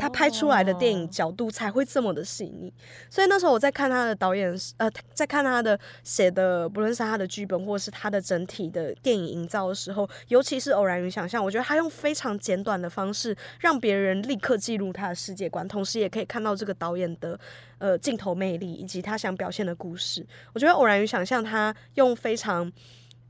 [0.00, 2.72] 他拍出来的电影哦角度才会这么的细腻，
[3.08, 17.38] 所以那时候我在看他的导演，呃，在看他的写的，不论是他的剧本或者是他的整体的电影营造的时候，尤其是偶然与想象，我觉得他用非常简短的方式，让别人立刻记录他的世界观，同时也可以看到这个导演的
[17.78, 20.26] 呃镜头魅力以及他想表现的故事。
[20.52, 22.72] 我觉得偶然与想象，他用非常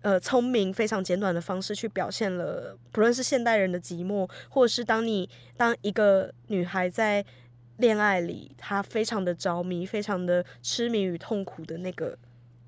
[0.03, 7.25] 呃聪明、非常简短的方式去表现了，不论是现代人的寂寞，或者是当你当一个女孩在
[7.79, 12.17] 恋爱里，她非常的着迷、非常的痴迷与痛苦的那个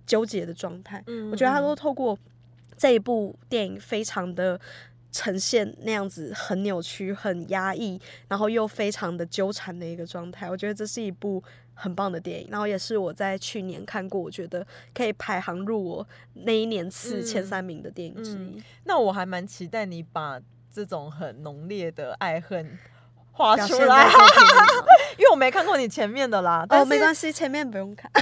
[0.07, 2.19] 纠结的状态，嗯我觉得他嗯都透过
[2.77, 4.61] 这一部电影非常的。
[5.11, 11.43] 呈现那样子很扭曲、很压抑，然后又非常的纠缠的一个状态，我觉得这是一部
[11.81, 18.61] 很棒的电影，然后也是我在去年看过，我觉得可以排行入我那一年次前嗯三名的电影之一。
[18.85, 20.41] 那我还蛮期待你把
[20.73, 22.77] 这种很浓烈的爱恨
[23.31, 24.07] 画出来，
[25.17, 26.67] 因为我没看过你前面的啦。
[26.69, 28.11] 但哦，没关系，前面不用看，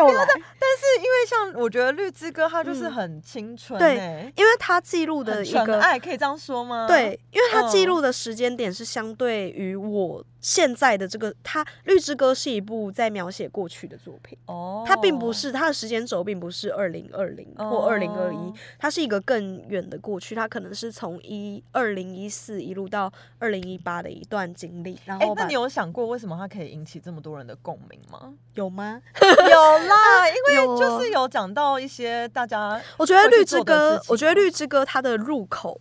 [0.00, 0.26] 又又来。
[0.78, 6.86] 是因为像我觉得《绿之歌》它就是嗯很青春、对欸，因为它记录的一个纯爱，可以这样说吗？
[6.86, 28.32] 对，因为它记嗯录的时间点是相对于我现在的这个，它《绿之歌》是一部在描写过去的作品，哦，它并不是它的时间轴并不是二零二零或二零二一哦，它是一个更远的过去，它可能是从一二零一四一路到二零一八的一段经历，然哎、后把那你有想过为什么它可以引起这么多人的共鸣吗？
[28.54, 29.00] 有吗？
[29.20, 35.80] 有啦， 因为就是有讲到一些大家我觉得《绿之歌我觉得《啊绿之歌》它的入口，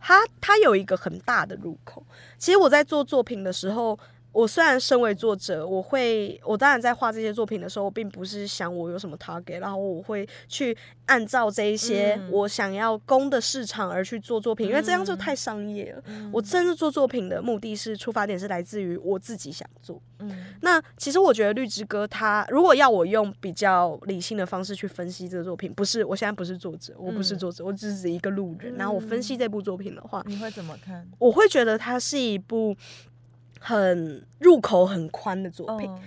[0.00, 2.04] 它它有一个很大的入口。
[2.38, 3.98] 其实我在做作品的时候，
[4.32, 16.02] 我虽然身为作者，我会，我当然在画这些作品的时候，并不是想我有什么 target，然后我会去按照这一些嗯我想要攻的市场而去做作品，因为这样就太商业了。
[16.06, 20.00] 嗯我真正做作品的目的是出发点是来自于我自己想做。
[20.20, 28.74] 嗯那其实我觉得《绿之歌》它如果要我用比较理性的方式去分析这个作品，不是我现在不是作者，我不是嗯作者，我只是一个路人。
[28.76, 31.06] 然后我分析这部作品的话，你会怎么看？
[31.18, 32.76] 我会觉得它是一部
[33.60, 35.88] 很入口很宽的作品。
[35.88, 36.00] 哦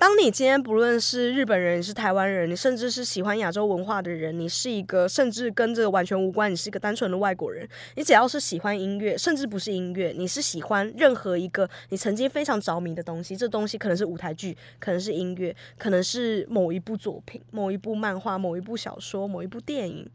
[0.00, 20.08] 当你今天不论是日本人、你是台湾人，你甚至是喜欢亚洲文化的人，你是一个甚至跟这个完全无关，你是一个单纯的外国人，你只要是喜欢音乐，甚至不是音乐，你是喜欢任何一个你曾经非常着迷的东西，这东西可能是舞台剧，可能是音乐，可能是某一部作品、某一部漫画、某一部小说、某一部电影。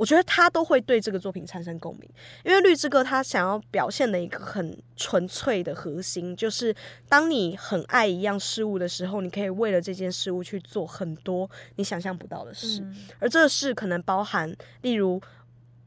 [0.00, 2.08] 我觉得他都会对这个作品产生共鸣，
[2.42, 6.74] 因为绿之歌他想要表现的一个很纯粹的核心，就是
[7.06, 15.20] 当你很爱一样事物的时候，你可以为了这件事物去做很多你想象不到的事，嗯而这个事可能包含，例如。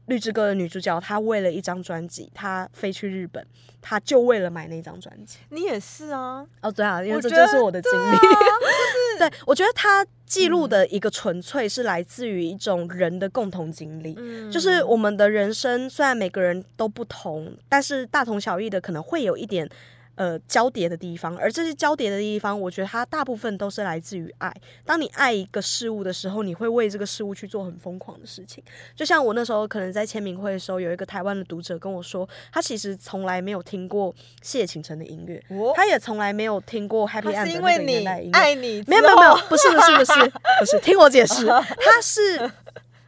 [0.06, 3.44] 绿之歌的女主角，她为了一张专辑，她飞去日本，
[3.80, 5.38] 她就为了买那张专辑。
[5.50, 8.16] 你也是啊，哦，对啊，因为这就是我的经历。
[9.18, 14.14] 对，我觉得她记录的一个纯粹是来自于一种人的共同经历。
[14.18, 19.68] 嗯就是我们的人生虽然每个人都不同，但是大同小异的，可能会有一点
[20.16, 24.54] 呃交叠的地方，而这些交叠的地方，我觉得它大部分都是来自于爱。
[24.84, 28.62] 当你爱一个事物的时候，你会为这个事物去做很疯狂的事情。
[28.94, 38.38] 就像我那时候可能在签名会的时候，有一个台湾的读者跟我说，他其实从来没有听过谢倾城的音乐，我他也从来没有听过 Happy End 的那是因为你个年代音乐。
[38.38, 40.12] 爱你，没有没有没有，，不是不是不是
[40.60, 42.50] 不是，听我解释， 他是。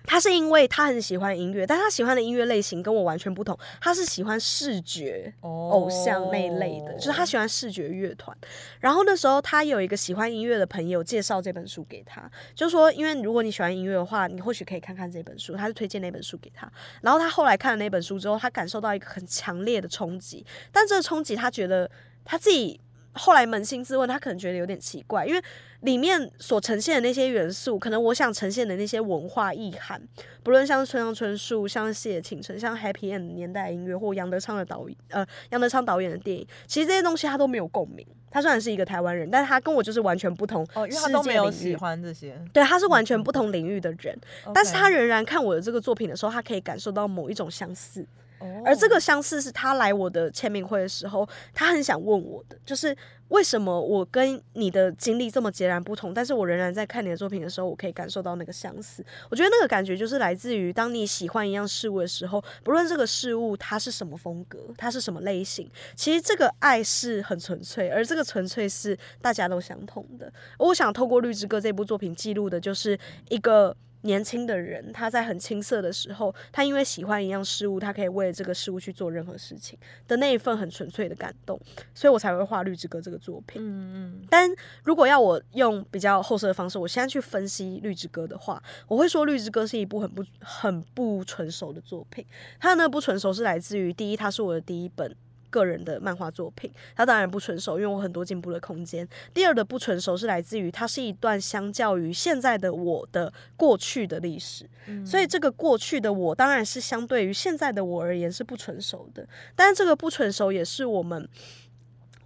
[0.06, 3.58] 他是因为他很喜欢音乐，但他喜欢的音乐类型跟我完全不同。
[3.80, 8.36] 他是喜欢视觉偶偶像那一类的，就是他哦喜欢视觉乐团。
[8.78, 15.56] 然后那时候他有一个喜欢音乐的朋友介绍这本书给他，就说因为如果你喜欢音乐的话，你或许可以看看这本书。
[15.56, 16.70] 他就推荐那本书给他。
[17.00, 21.90] 然后他后来看了那本书之后，他感受到一个很强烈的冲击，但这个冲击他觉得
[22.24, 22.78] 他自己
[23.16, 25.42] 后来扪心自问，他可能觉得有点奇怪，因为
[25.80, 30.00] 里面所呈现的那些元素，可能我想呈现的那些文化意涵，
[30.42, 38.06] 不论像是村上春树、像是谢倾城、像 Happy End 年代音乐或杨德昌的导演，呃，杨德昌导演的电影，其实这些东西他都没有共鸣。
[38.28, 41.74] 他虽然是一个台湾人，但是他跟我就是完全不同哦，因为他世都没有喜。
[41.74, 44.18] 欢这些，对，他是完全不同领域的人，
[44.52, 48.04] 但是他仍然看我的这个作品的时候，他可以感受到某一种相似。
[48.38, 52.96] 哦而这个相似是他来我的签名会的时候，他很想问我的，就是
[53.28, 59.04] 为什么我跟你的经历这么截然不同，但是我仍然在看你的作品的时候，我可以感受到那个相似。
[59.30, 70.32] 我觉得那个感觉就是来自于当你喜欢一样事物的时候，不论这个事物它是什么风格，它是什么类型，其实这个爱是很纯粹，而这个纯粹是大家都相同的。
[70.58, 73.76] 我想透过《绿之歌》这部作品记录的就是一个。
[74.02, 81.60] 年轻的人，他在很青涩的时候，他因为喜欢一样事物，他可以为了这个事物去做任何事情的那一份很纯粹的感动，
[81.94, 83.60] 所以我才会画《绿之歌》这个作品。
[83.60, 84.48] 嗯嗯但
[84.84, 92.24] 如果要我用比较后设的方式，我现在去分析《绿之歌》的话，我会说《绿之歌》是一部很不很不成熟的作品。
[92.60, 95.16] 它的那不成熟是来自于第一，它是我的第一本。
[95.56, 99.08] 个人的漫画作品，它当然不成熟，因为我很多进步的空间。
[99.32, 111.26] 第二的不成熟是来自于它是一段相较于现在的我的过去的历史，嗯所以这个过去的我当然是相对于现在的我而言是不成熟的，但是这个不成熟也是我们。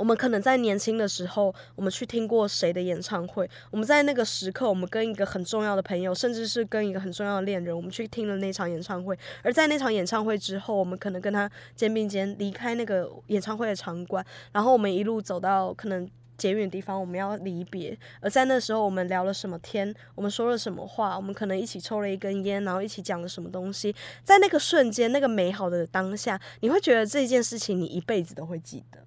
[0.00, 17.94] 我们可能在年轻的时候，我们去听过谁的演唱会，我们在那个时刻，我们跟一个很重要的朋友，甚至是跟一个很重要的恋人，我们去听了那场演唱会，而在那场演唱会之后，我们可能跟他肩并肩离开那个演唱会的场馆，然后我们一路走到可能捷运的地方，我们要离别。
[18.22, 23.94] 而在那时候，我们聊了什么天，我们说了什么话，我们可能一起抽了一根烟，然后一起讲了什么东西。
[24.24, 28.98] 在那个瞬间，那个美好的当下，你会觉得这件事情你一辈子都会记得。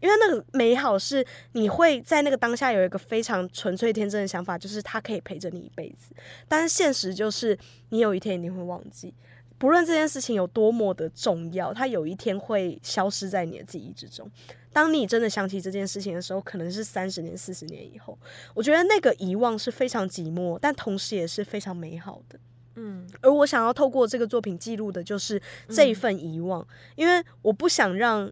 [0.00, 6.14] 因为那个美好是你会在那个当下有一个非常纯粹天真的想法，就是他可以陪着你一辈子。
[6.48, 7.56] 但是现实就是
[7.90, 9.14] 你有一天一定会忘记，
[9.58, 14.30] 不论这件事情有多么的重要，它有一天会消失在你的记忆之中。
[14.72, 18.16] 当你真的想起这件事情的时候，可能是三十年、四十年以后。
[18.54, 22.38] 我觉得那个遗忘是非常寂寞，但同时也是非常美好的。
[22.76, 28.30] 嗯，而我想要透过这个作品记录的就是这一份遗忘，因为我不想让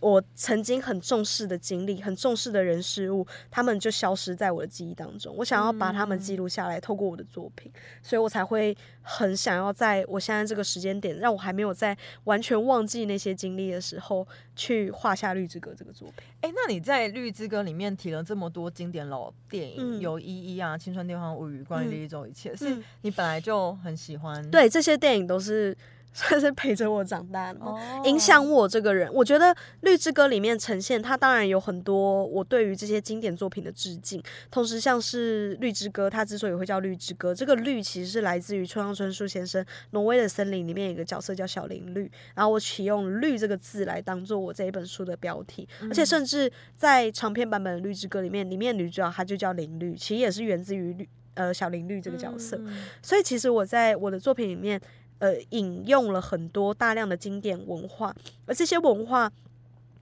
[0.00, 5.34] 我曾经很重视的经历、很重视的人事物，他们就消失在我的记忆当中。
[5.36, 7.70] 我想要把他们记录下来，透过我的作品，
[8.02, 14.26] 所以我才会很想要在我现在这个时间点，让我还没有在完全忘记那些经历的时候，
[14.56, 16.26] 去画下《绿之歌》这个作品。
[16.40, 20.00] 哎、那你在《绿之歌》里面提了这么多经典老电影，嗯。
[20.00, 21.90] 有《依依》啊，《青春电话物语》、《关于嗯。
[21.90, 22.84] 莉莉周一切》，是嗯。
[23.02, 25.76] 你本来就很喜欢，对，这些电影都是
[26.12, 27.66] 算是陪着我长大的嘛。
[27.72, 29.12] 哦，影响我这个人。
[29.12, 29.46] 我觉得
[29.82, 34.22] 《绿之歌》里面呈现，它当然有很多我对于这些经典作品的致敬。
[34.50, 52.56] 同时，像是《绿之歌》，它之所以会叫《绿之歌》，这个“绿”其实是来自于村上春树先生《挪威的森林》里面有一个角色叫小林绿，然后我启用“绿”这个字来当做我这一本书的标题，而且甚至在长篇版本的《绿之歌》里面，里面女主角她就叫林绿，其实也是源自于绿呃小林绿这个角色。
[52.56, 54.80] 嗯所以其实我在我的作品里面，
[55.20, 58.12] 呃，引用了很多大量的经典文化，
[58.46, 59.32] 而这些文化。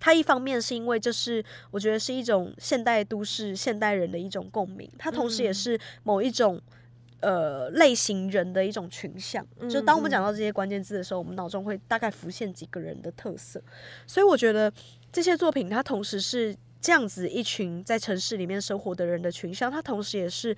[0.01, 6.63] 它一方面是因为这是我觉得是一种现代都市现代人的一种共鸣，它同时也嗯是某一种
[7.19, 9.45] 呃类型人的一种群像。
[9.69, 13.61] 就当我们讲到这些关键字的时候，我们脑中会大概浮现几个人的特色。
[14.07, 14.73] 所以我觉得
[15.11, 20.57] 这些作品它同时是这样子一群在城市里面生活的人的群像，它同时也是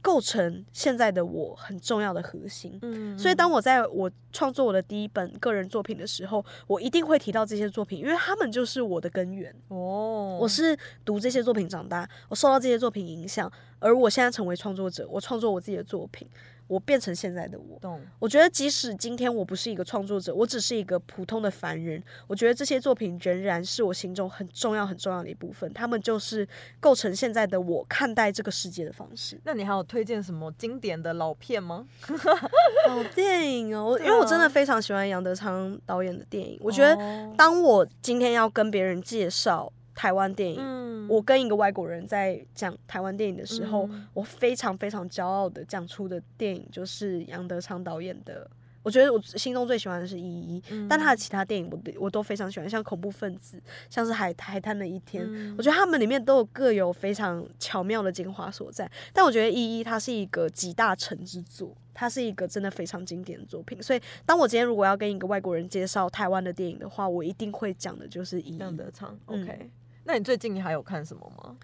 [0.00, 2.78] 构成现在的我很重要的核心。
[2.82, 9.54] 嗯所以，当我在我创作我的第一本个人作品的时候，我一定会提到这些作品，因为他们就是我的根源。
[9.68, 16.28] 哦，我是读这些作品长大，我受到这些作品影响，而我现在成为创作者，我创作我自己的作品，
[16.68, 17.76] 我变成现在的我。
[17.80, 25.72] 懂，我觉得，即使今天我不是一个创作者，我只是一个普通的凡人，我觉得这些作品仍然是我心中很重要、很重要的一部分。
[25.72, 26.46] 他们就是
[26.78, 29.40] 构成现在的我看待这个世界的方式。
[29.44, 31.86] 那你还有推荐什么经典的老片吗？
[32.86, 36.58] 老电影哦，因为我真的非常喜欢杨德昌导演的电影。
[36.62, 48.48] 我觉得，哦当我今天要跟别人介绍台湾电影，嗯我跟一个外国人在讲台湾电影的时候，嗯我非常非常骄傲的讲出的电影就是杨德昌导演的。
[48.84, 53.58] 我觉得我心中最喜欢的是《一一》，嗯但他的其他电影我都我都非常喜欢，像《恐怖分子》，
[53.90, 58.90] 像是海《海滩的一天》嗯我觉得他们里面都有各有非常巧妙的精华所在。
[59.12, 63.82] 但我觉得《一一》它是一个集大成之作，它是一个真的非常经典的作品。
[63.82, 68.72] 所以，当我今天如果要跟一个外国人介绍台湾的电影的话，我一定会讲的就是《一一杨》。
[68.76, 69.70] 德昌嗯，OK。
[70.08, 71.54] 那你最近还有看什么吗？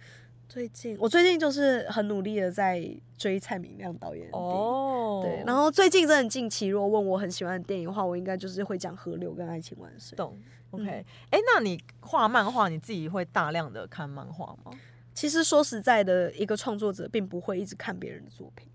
[0.46, 2.86] 最近我最近就是很努力的在
[3.16, 4.50] 追蔡明亮导演的电影。
[4.50, 10.14] 哦，对，然后最近真的近期，如果问我很喜欢的电影的话，我应该就是会讲《河流》跟《爱情万岁》。
[10.18, 10.38] 懂。
[10.72, 14.70] OK，嗯哎、那你画漫画，你自己会大量的看漫画吗？
[15.14, 18.68] 其实说实在的，一个创作者并不会一直看别人的作品。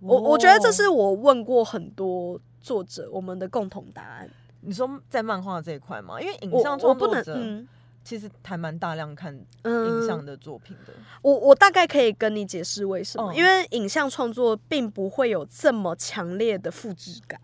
[0.00, 4.30] 我我觉得这是哦我问过很多作者我们的共同答案。
[4.60, 6.20] 你说在漫画这一块吗？
[6.20, 7.68] 因为影我像我不能，创作者嗯
[8.04, 9.86] 其实还蛮大量看嗯。
[9.86, 10.92] 影像的作品的。
[11.22, 17.40] 我我大概可以跟你解释为什么，嗯因为影像创作并不会有这么强烈的复制感，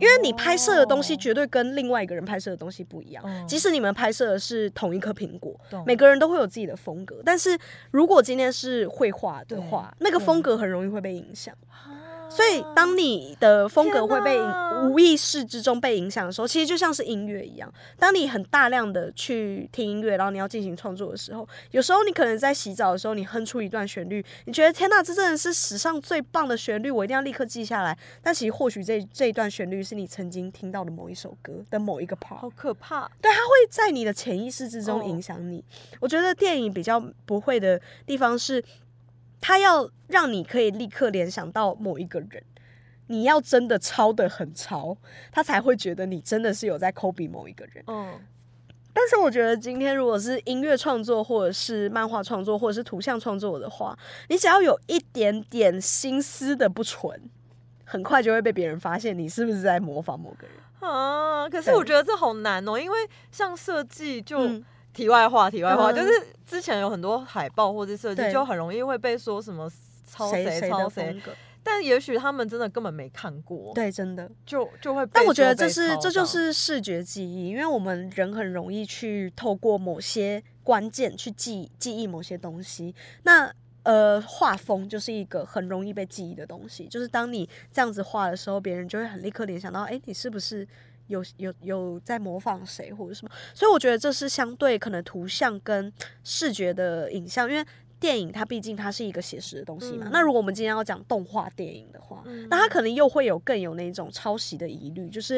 [0.00, 3.22] 因为你拍摄的东西哦绝对跟另外一个人拍摄的东西不一样。
[3.26, 7.58] 嗯即使你们拍摄的是同一颗苹果，每个人都会有自己的风格，但是
[7.90, 11.54] 如果今天是绘画的话，那个风格很容易会被影响。
[11.68, 11.92] 啊。
[12.28, 14.42] 所以，当你的风格会被影
[14.84, 17.72] 无意识之中被影响的时候，其实就像是音乐一样。
[17.98, 27.96] 当你很大量的去听音乐，然后你要进行创作的时候，有时候你可能在洗澡的时候，你哼出一段旋律，你觉得天呐，这真的是史上最棒的旋律，我一定要立刻记下来。
[28.22, 33.10] 但其实或许这这一段旋律是你曾经听到的某一首歌的某一个 part，好可怕。
[33.20, 35.64] 对，它会在你的潜意识之中哦影响你。
[36.00, 38.62] 我觉得电影比较不会的地方是，
[39.40, 42.42] 它要让你可以立刻联想到某一个人。
[43.06, 44.96] 你要真的抄的很抄，
[45.30, 47.84] 他才会觉得你真的是有在抠比某一个人。
[47.86, 48.18] 嗯，
[48.92, 53.98] 但是我觉得今天如果是音乐创作，或者是漫画创作，或者是图像创作的话，
[54.28, 57.20] 你只要有一点点心思的不纯，
[57.84, 60.90] 很快就会被别人发现你是不是在模仿某个人。
[60.90, 62.98] 啊，可是我觉得这好难哦，因为
[63.30, 64.40] 像设计就。
[64.40, 64.64] 嗯
[64.96, 69.70] 题外话，题外话，嗯就是之前有很多海报或者设计，就很容易会被说什么
[70.10, 71.14] 抄谁抄谁？
[71.68, 74.30] 但也许他们真的根本没看过，对，真的。
[74.46, 82.94] 就就会但我觉得这是这就是视觉记忆，因为我们人很容易去透过某些关键去记记忆某些东西。
[83.24, 83.52] 那
[83.82, 90.64] 呃，画风就是一个很容易被记忆的东西，就是当你这样子画的时候，别人就会很立刻联想到，哎，你是不是
[91.08, 93.30] 有有有在模仿谁或者什么？
[93.52, 95.92] 所以我觉得这是相对可能图像跟
[96.22, 97.66] 视觉的影像，因为。
[97.98, 100.10] 电影它毕竟它是一个写实的东西嘛，嗯。
[100.12, 102.46] 那如果我们今天要讲动画电影的话，嗯。
[102.48, 105.36] 那它可能又会有更有那种抄袭的疑虑，就是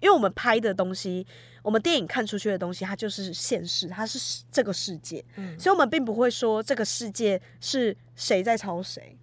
[0.00, 1.26] 因为我们拍的东西，
[1.62, 5.58] 我们电影看出去的东西，它就是现实，它是这个世界，嗯。
[5.58, 9.16] 所以我们并不会说这个世界是谁在抄谁。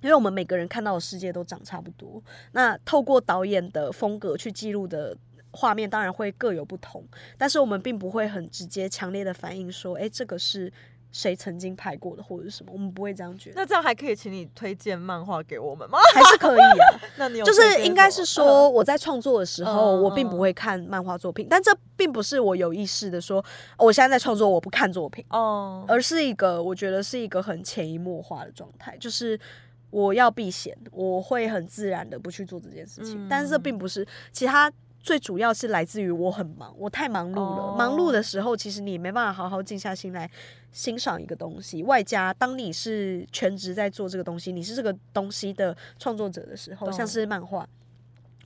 [0.00, 5.16] 因为我们每个人看到的世界都长差不多，那透过导演的风格去记录的
[5.50, 7.04] 画面，当然会各有不同，
[7.36, 10.72] 但是我们并不会很直接、强烈的反映说，诶，这个是
[11.10, 15.98] 谁曾经拍过的，或者是什么，我们不会这样觉得，那这样还可以请你推荐漫画给我们吗？
[16.14, 17.00] 还是可以啊。
[17.16, 23.38] 那你有就是应该是说，我在创作的时候，嗯我并不会看漫画作品，但这并不是我有意识的说，
[23.78, 29.38] 哦我现在在创作，我不看作品，嗯哦，而是一个我觉得是一个很潜移默化的状态，就是
[29.90, 34.70] 我要避嫌，我会很自然的不去做这件事情，嗯但是这并不是其他。
[35.02, 37.40] 最主要是来自于我很忙，我太忙碌了。
[37.40, 40.30] 哦忙碌的时候，其实你没办法好好静下心来
[40.72, 41.82] 欣赏一个东西。
[41.82, 47.66] 外加当你是全职在做这个东西，你是这个东西的创作者的时候，懂像是漫画，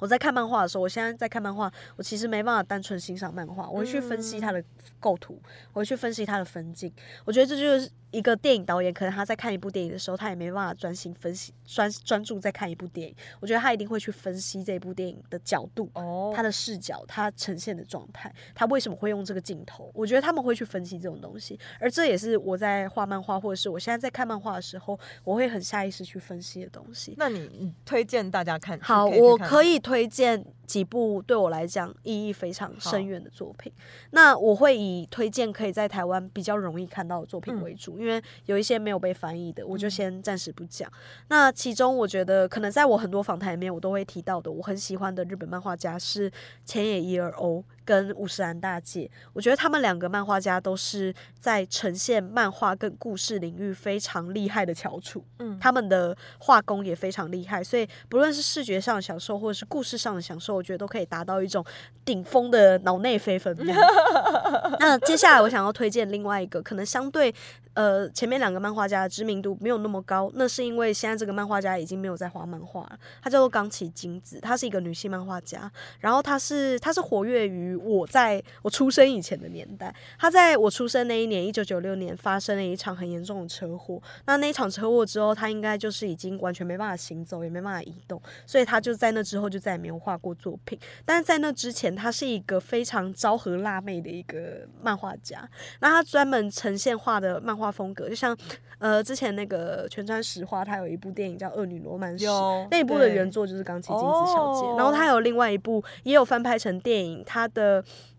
[0.02, 4.60] 我在看漫画的时候，我现在在看漫画，我其实没办法单纯欣赏漫画，我会去分析它的
[4.98, 5.40] 构图，
[5.72, 6.92] 我会去分析它的分镜。
[7.24, 13.14] 我觉得这就是一个电影导演，可能他在看一部电影的时候，他也没办法专心分析专专注在看一部电影。
[13.38, 15.88] 我觉得他一定会去分析这部电影的角度。
[15.94, 19.88] 哦，他的视角，他呈现的状态，他为什么会用这个镜头？
[19.94, 27.14] 我觉得他们会去分析这种东西，而这也是我在画漫画，或者是我现在在看漫画的时候，我会很下意识去分析的东西。
[27.16, 28.76] 那你你推荐大家看？
[28.80, 33.72] 好，我可以推荐几部对我来讲意义非常深远的作品。
[34.10, 40.90] 那我会以推荐可以在台湾比较容易看到的作品嗯为主，因为有一些没有被翻译的，我就嗯先暂时不讲。
[41.28, 46.30] 那其中我觉得可能在我很多访谈里面我都会提到的，我很喜欢的日本漫画家是
[46.64, 49.10] 前野一二欧跟五十岚大姐。
[49.32, 55.24] 我觉得他们两个漫画家都是在呈现漫画跟故事领域非常厉害的翘楚。
[55.38, 61.64] 嗯他们的画工也非常厉害，所以不论是视觉上的享受，或者是故事上的享受，我觉得都可以达到一种
[62.04, 63.78] 顶峰的脑内飞分量。
[64.80, 67.32] 那接下来我想要推荐另外一个，可能相对
[67.74, 75.70] 呃前面两个漫画家的知名度没有那么高，那是因为现在这个漫画家已经没有在画漫画了，他叫做冈崎金子，她是一个女性漫画家，
[76.00, 90.78] 然后她是她是活跃于我在我出生以前的年代，他在我出生那一年，一九九六年发生了一场很严重的车祸，那那一场车祸之后，他应该就是已经完全没办法行走，也没办法移动，所以他就在那之后就再也没有画过作品。
[91.04, 95.48] 但是在那之前，他是一个非常昭和辣妹的一个漫画家。
[95.80, 98.36] 那他专门呈现画的漫画风格，就像
[98.78, 102.24] 呃之前那个全川石花，他有一部电影叫《恶女罗曼史》，
[102.70, 104.66] 那一部的原作就是冈崎金子小姐。
[104.66, 107.61] 哦然后他有另外一部也有翻拍成电影，他的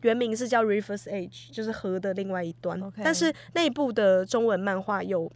[0.02, 2.80] 原名是叫《River's Edge》，就是河的另外一端。
[3.04, 5.32] 但是那一部的中文漫画有。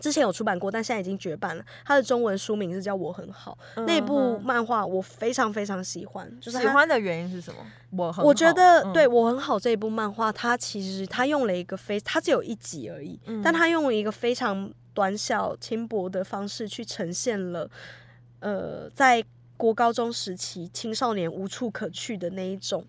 [0.00, 1.64] 之前有出版过，但现在已经绝版了。
[1.84, 7.60] 它的中文书名是叫《我很好》，那一部漫画我非常非常喜欢，就是喜欢的原因是什么？
[7.96, 17.70] 我很我觉得对我很好这一部漫画，它其实它用了一个非，它只有一集而已，嗯但它用了一个非常短小轻薄的方式去呈现了，
[18.40, 19.24] 呃，在
[19.56, 22.84] 国高中时期青少年无处可去的那一种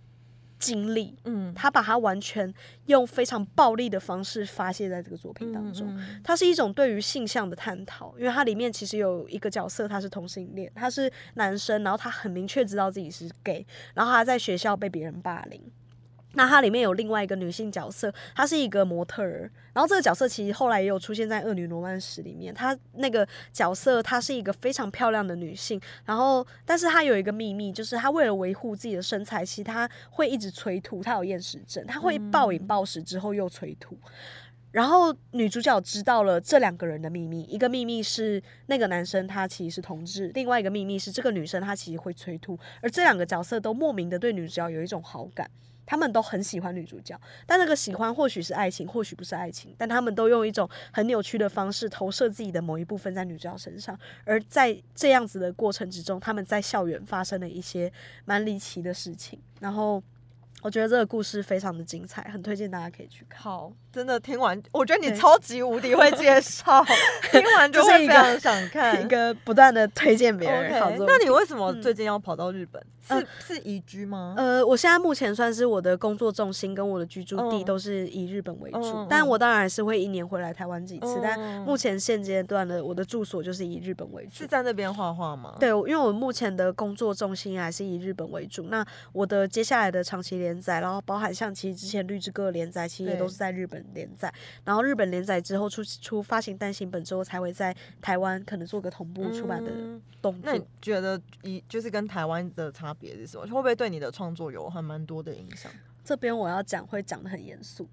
[0.63, 2.51] 经历，嗯他把它完全
[2.85, 5.87] 用非常暴力的方式发泄在这个作品当中。
[5.87, 15.61] 嗯嗯它是一种对于性向的探讨，因为它里面其实有一个角色，他是同性恋，他是男生，然后他很明确知道自己是 gay，然后他在学校被别人霸凌。
[16.33, 22.53] 那它里面有另外一个女性角色，她是一个模特儿，然后这个角色其实后来也有出现在《恶女罗曼史》里面。
[22.53, 33.97] 她那个角色她是一个非常漂亮的女性，然后但是她有一个秘密，就是她为了维护自己的身材，其实她会一直催吐，她有厌食症，她会暴饮暴食之后又催吐。
[34.71, 45.47] 然后女主角知道了这两个人的秘密，一个秘密是那个男生他其实是同志，另外一个秘密是这个女生她其实会催吐，而这两个角色都莫名的对女主角有一种好感。
[45.85, 53.97] 他们都很喜欢女主角，但那个喜欢或许是爱情，或许不是爱情，但他们都用一种很扭曲的方式投射自己的某一部分在女主角身上。
[54.23, 57.91] 而在这样子的过程之中，他们在校园发生了一些
[58.25, 59.39] 蛮离奇的事情。
[59.59, 60.01] 然后
[60.61, 63.41] 我觉得这个故事非常的精彩，很推荐大家可以去看。
[63.41, 66.83] 好，真的听完，我觉得你超级无敌会介绍，
[67.31, 68.99] 听完就会非常想看。
[68.99, 70.71] 一个不断的推荐别人。
[71.05, 72.83] 那你为什么最近要跑到日本？
[73.05, 74.33] 是是移居吗？
[74.37, 84.47] 呃，我现在目前算是我的工作重心跟我的居住地都是以日本为主，但我当然还是会一年回来台湾几次，但目前现阶段的我的住所就是以日本为主是。
[84.47, 85.53] 在那边画画吗？
[85.59, 88.67] 对，因为我目前的工作重心还是以日本为主。
[88.69, 94.33] 那我的接下来的长期连载，然后包含像其实之前绿之歌的连载，其实也都是在日本连载。
[94.63, 100.41] 然后日本连载之后出出发行单行本之后，才会在台湾可能做个同步出版的嗯动作。
[100.45, 103.43] 那你觉得一就是跟台湾的差别是什么？
[103.43, 105.71] 会不会对你的创作有还蛮多的影响？
[106.03, 107.87] 这边我要讲会讲的很严肃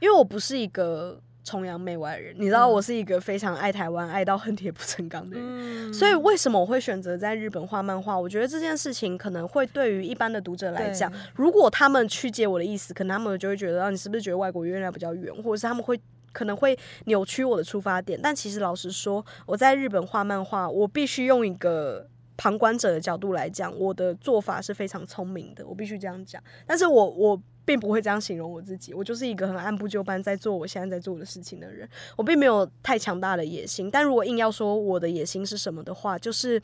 [0.00, 5.90] 因为我不是一个崇洋媚外的人，你知道嗯我是一个非常爱台湾、爱到恨铁不成钢的人。
[5.90, 8.18] 嗯所以为什么我会选择在日本画漫画？
[8.18, 16.00] 我觉得这件事情可能会对于一般的读者来讲，如果他们曲解我的意思，可能他们就会觉得，啊，你是不是觉得外国月亮比较圆，或者是他们会。
[16.32, 26.42] 可能会扭曲我的出发点，但其实老实说，我在日本画漫画，我必须用一个旁观者的角度来讲，我的做法是非常聪明的，我必须这样讲。
[26.66, 33.90] 但是我我并不会这样形容我自己，我就是一个很按部就班在做我现在在做的事情的人，我并没有太强大的野心。
[33.90, 36.60] 但如果硬要说我的野心是什么的话，就是。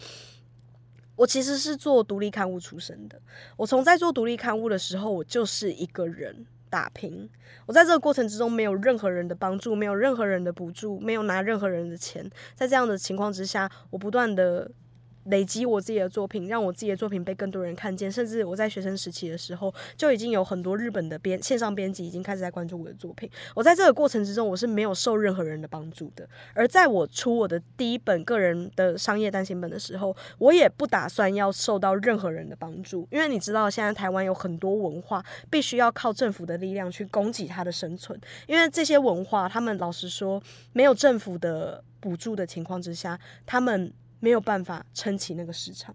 [1.16, 3.20] 我其实是做独立刊物出身的。
[3.58, 7.28] 我从在做独立刊物的时候，我就是一个人打拼。
[7.66, 12.26] 我在这个过程之中没有任何人的帮助，没有任何人的补助，没有拿任何人的钱。
[12.54, 14.70] 在这样的情况之下，我不断的
[15.24, 18.10] 累积我自己的作品，让我自己的作品被更多人看见。
[18.10, 23.30] 甚至我在学生时期的时候，就已经有很多日本的编线上编辑已经开始在关注我的作品。
[23.54, 26.28] 我在这个过程之中，我是没有受任何人的帮助的。
[26.54, 40.42] 而在我出我的第一本个人的商业单行本的时候，我也不打算要受到任何人的帮助，因为你知道，现在台湾有很多文化必须要靠政府的力量去供给它的生存，因为这些文化，他们老实说，
[40.72, 45.94] 没有政府的补助的情况之下，他们没有办法撑起那个市场。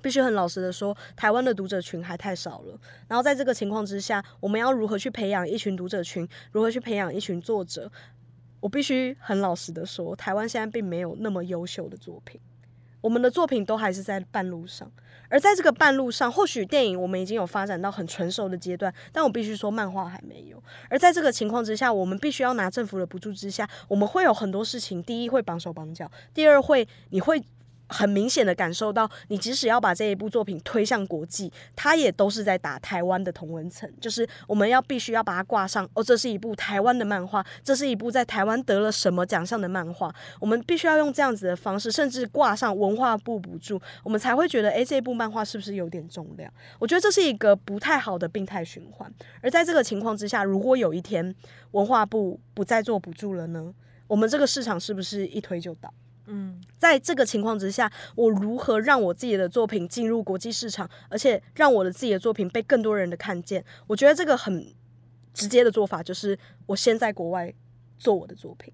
[0.00, 2.80] 必须很老实的说，台湾的读者群还太少了。
[3.08, 6.26] 然后在这个情况之下，我们要如何去培养一群读者群？
[6.52, 7.90] 如何去培养一群作者？
[8.60, 12.40] 我必须很老实的说，台湾现在并没有那么优秀的作品，
[13.00, 14.90] 我们的作品都还是在半路上。
[15.30, 20.62] 而在这个半路上，或许电影我们已经有发展到很成熟的阶段，但我必须说，漫画还没有。
[20.88, 27.42] 而在这个情况之下，我们必须要拿政府的补助之下，我们会有很多事情，第一会绑手绑脚，第二会你会。
[27.88, 46.52] 很明显的感受到，你即使要把这一部作品推向国际，它也都是在打台湾的同文层，就是我们要必须要把它挂上哦，这是一部台湾的漫画，这是一部在台湾得了什么奖项的漫画，我们必须要用这样子的方式，甚至挂上文化部补助，我们才会觉得，诶，这部漫画是不是有点重量？
[46.78, 49.12] 我觉得这是一个不太好的病态循环。
[49.40, 51.34] 而在这个情况之下，如果有一天
[51.70, 53.72] 文化部不再做补助了呢？
[54.06, 55.92] 我们这个市场是不是一推就倒？
[56.28, 63.64] 嗯，在这个情况之下，我如何让我自己的作品进入国际市场，而且让我的自己的作品被更多人的看见？
[63.86, 64.72] 我觉得这个很
[65.32, 67.52] 直接的做法就是，我先在国外
[67.98, 68.72] 做我的作品，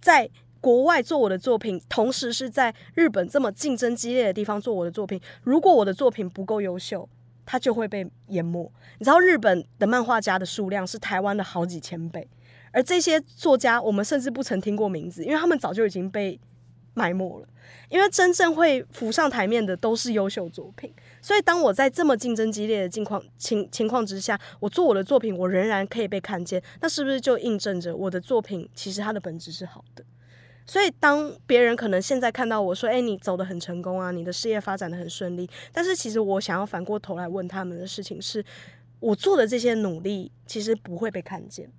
[0.00, 0.30] 在
[0.60, 5.20] 国外做我的作品，同时是在日本这么竞争激烈的地方做我的作品。
[5.42, 7.08] 如果我的作品不够优秀，
[7.44, 8.72] 它就会被淹没。
[8.98, 12.26] 你知道，日本的漫画家的数量是台湾的好几千倍，
[12.72, 16.40] 而这些作家，我们甚至不曾听过名字，因为他们早就已经被
[16.94, 17.48] 埋没了。
[17.90, 30.04] 因为真正会浮上台面的都是优秀作品，所以当我在这么竞争激烈的境况情情况之下，我做我的作品，我仍然可以被看见，那是不是就印证着我的作品其实它的本质是好的？
[30.66, 38.42] 所以，当别人可能现在看到我说：“诶，你走得很成功啊，你的事业发展的很顺利。”但是，其实我想要反过头来问他们的事情是：
[38.98, 41.70] 我做的这些努力其实不会被看见，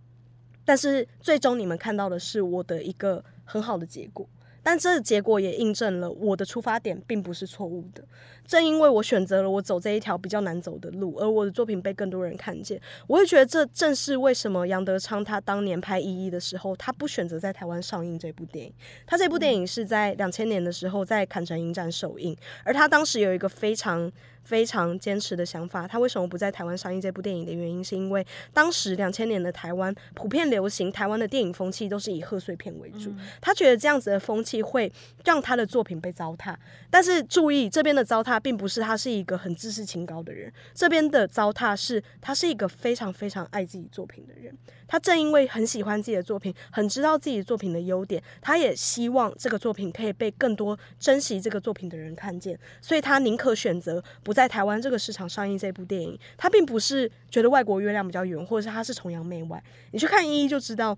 [0.63, 4.29] 但是最终你们看到的是我的一个很好的结果。
[4.65, 8.03] 但这结果也印证了我的出发点并不是错误的。
[8.45, 18.73] 正因为我选择了我走这一条比较难走的路，而我的作品被更多人看见，我会觉得这正是为什么杨德昌他当年拍《一一》的时候，他不选择在台湾上映这部电影。
[19.05, 24.11] 他这部电影是在两千年的时候在坎城影展首映，而他当时有一个非常
[24.43, 25.87] 非常坚持的想法。
[25.87, 34.91] 他为什么不在台湾上映这部电影的原因，是因为当时两千年的台湾普遍流行台湾的电影风气都是以贺岁片为主，他觉得这样子的风气会
[35.23, 36.55] 让他的作品被糟蹋。
[36.89, 44.55] 但是注意，这边的糟蹋并不是他是一个很自视清高的人，这边的糟蹋是他是一个非常非常爱自己作品的人。
[44.87, 59.63] 他正因为很喜欢自己的作品，很知道自己作品的优点，他也希望这个作品可以被更多珍惜这个作品的人看见，所以他宁可选择不在台湾这个市场上映这部电影，他并不是觉得外国月亮比较圆，或者是他是崇洋媚外。
[59.91, 60.97] 你去看《一一》就知道。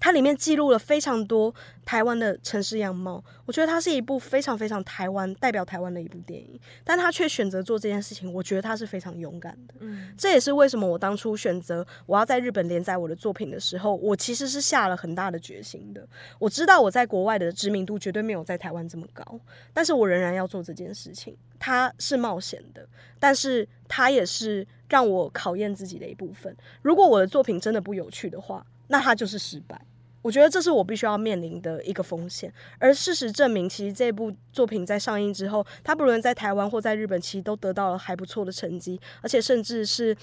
[0.00, 9.74] 它里面记录了非常多台湾的城市样貌，我觉得它是一部非常非常台湾代表台湾的一部电影，但他却选择做这件事情，我觉得他是非常勇敢的。
[9.80, 16.08] 嗯，这也是为什么我当初选择我要在日本连载我的作品的时候，我其实是下了很大的决心的。
[16.38, 19.38] 我知道我在国外的知名度绝对没有在台湾这么高，
[19.74, 21.36] 但是我仍然要做这件事情。
[21.58, 22.88] 它是冒险的，
[23.18, 26.56] 但是它也是让我考验自己的一部分。
[26.80, 29.78] 如果我的作品真的不有趣的话，那它就是失败。
[30.22, 40.14] 我觉得这是我必须要面临的一个风险，而事实证明，其实这部作品在上映之后，它不论在台湾或在日本，其实都得到了还不错的成绩，而且甚至是，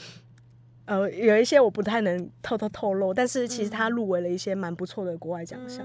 [0.85, 5.83] 呃，有一些我不太能偷偷透露，但是其实它入围了一些蛮不错的国外奖项，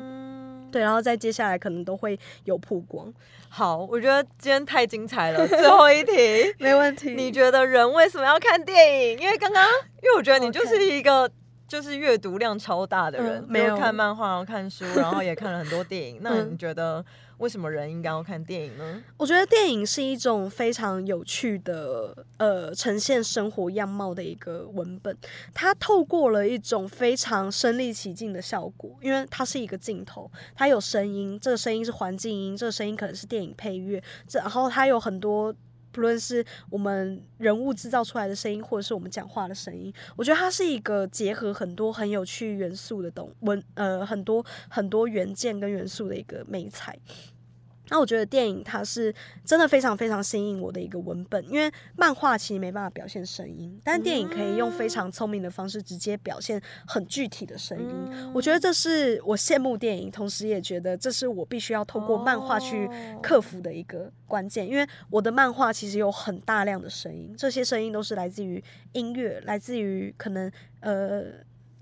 [0.70, 3.10] 对，然后在接下来可能都会有曝光。
[3.48, 6.12] 好，我觉得今天太精彩了，最后一题
[6.60, 7.14] 没问题。
[7.14, 9.20] 你觉得人为什么要看电影？
[9.20, 9.64] 因为刚刚，
[10.02, 11.30] 因为我觉得你就是一个。
[11.72, 16.18] 就是阅读量超大的人，没有看漫画，然后看书，然后也看了很多电影。
[16.20, 17.02] 那你觉得
[17.38, 19.02] 为什么人应该要看电影呢？
[19.16, 25.16] 我觉得电影是一种非常有趣的，呃，呈现生活样貌的一个文本。
[25.54, 35.54] 它透过了一种非常身临其境的效果，因为它是一个镜头，它有声音，这个声音是环境音，这个声音可能是电影配乐，这然后它有很多。
[35.92, 46.98] 不论是我们人物制造出来的声音，或者是我们讲话的声音，我觉得它是一个结合很多很有趣元素的东文呃很多很多元件跟元素的一个美彩。
[47.92, 49.14] 那我觉得电影它是
[49.44, 58.32] 真的非常非常吸引我的一个文本，因为漫画其实没办法表现声音，但电影可以用非常聪明的方式直接表现很具体的声音。
[58.32, 62.88] 我觉得这是我羡慕电影，同时也觉得这是我必须要透过漫画去
[63.22, 71.24] 克服的一个关键，因为我的漫画其实有很大量的声音，这些声音都是来自于音乐，来自于可能呃。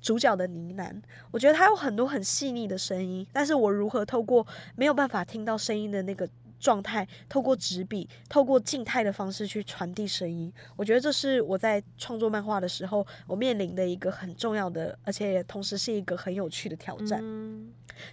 [0.00, 0.94] 主角的呢喃，
[1.30, 4.46] 我觉得他有很多很细腻的声音，但是我如何透过
[4.76, 6.28] 没有办法听到声音的那个
[6.58, 17.22] 状态，透过纸笔，透过静态的方式去传递声音，我觉得这是我在创作漫画的时候，我面临的一个很重要的，而且同时是一个很有趣的挑战。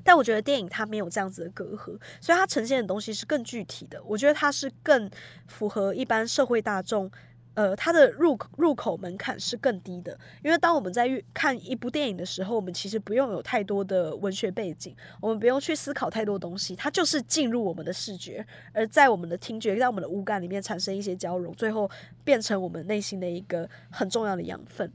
[0.03, 5.09] 但我觉得电影它没有这样子的隔阂，所以它呈现的东西是更具体的，我觉得它是更
[5.47, 7.09] 符合一般社会大众。
[7.57, 21.89] 呃，它的入口入口门槛是更低的，因为当我们在看一部电影的时候，我们其实不用有太多的文学背景，我们不用去思考太多东西，它就是进入我们的视觉，而在我们的听觉，在我们的五感里面产生一些交融，最后
[22.23, 24.93] 变成我们内心的一个很重要的养分。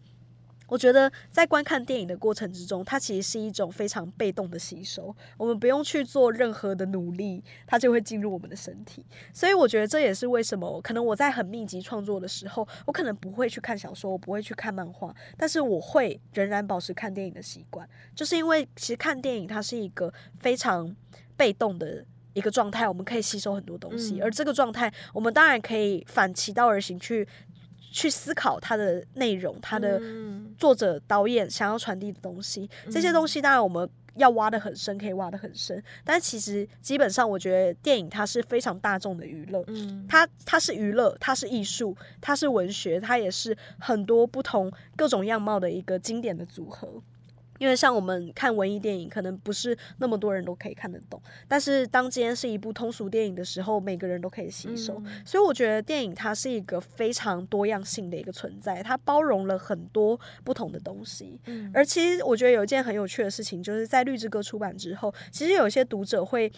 [0.73, 9.05] 我觉得在观看电影的过程之中，它其实是一种非常被动的吸收，我们不用去做任何的努力，它就会进入我们的身体。
[9.35, 20.11] 所以我觉得这也是为什么可能我在很密集创作的时候，我可能不会去看小说，我不会去看漫画，但是我会仍然保持看电影的习惯，就是因为其实看电影它是一个
[20.41, 20.97] 非常
[21.37, 22.03] 被动的
[22.33, 27.29] 一个状态，我们可以吸收很多东西，而这个状态我们当然可以反其道而行去。
[27.93, 30.01] 去思考它的内容，它的
[30.59, 35.83] 作者导演想要传递的东西，这些东西当然我们要挖的很深，可以挖的很深。
[36.05, 39.65] 但其实基本上，我觉得电影它是非常大众的娱乐，
[40.09, 47.03] 它它是娱乐，它是艺术，它是文学，它也是很多不同各种样貌的一个经典的组合。
[47.63, 51.23] 因为像我们看文艺电影，可能不是那么多人都可以看得懂。
[51.47, 55.01] 但是当今天是一部通俗电影的时候，每个人都可以吸收。
[55.25, 61.41] 所以我觉得电影它是一个非常多样性的一个存在，它包容了很多不同的东西。
[61.73, 66.51] 而其实我觉得有一件很有趣的事情，就是在绿之歌出版之后，其实有一些读者会，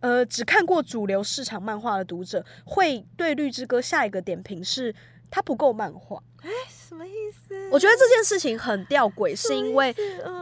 [0.00, 4.94] 呃，只看过主流市场漫画的读者，会对绿之歌下一个点评是
[5.30, 6.22] 它不够漫画。
[6.90, 7.54] 什么意思？
[7.70, 9.94] 我觉得这件事情很吊诡，是因为，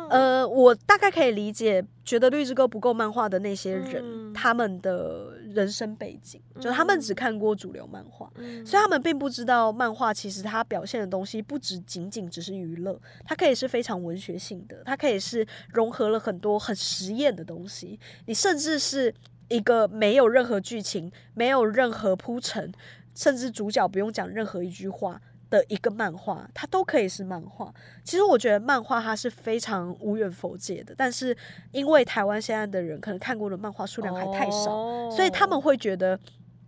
[0.08, 8.32] 呃，我大概可以理解，觉得绿之歌不够漫画的那些人，他们的人生背景，就他们只看过主流漫画，
[8.64, 19.14] 所以他们并不知道漫画其实它表现的东西不只仅仅只是娱乐，它可以是非常文学性的，它可以是融合了很多很实验的东西，你甚至是
[19.48, 22.72] 一个没有任何剧情、没有任何铺陈，
[23.14, 25.20] 甚至主角不用讲任何一句话。
[25.50, 27.72] 的一个漫画，它都可以是漫画。
[28.04, 31.36] 其实我觉得漫画它是非常无远佛界的，但是
[31.72, 36.16] 因为台湾现在的人可能看过的漫画数量还太少，所以他们会觉得《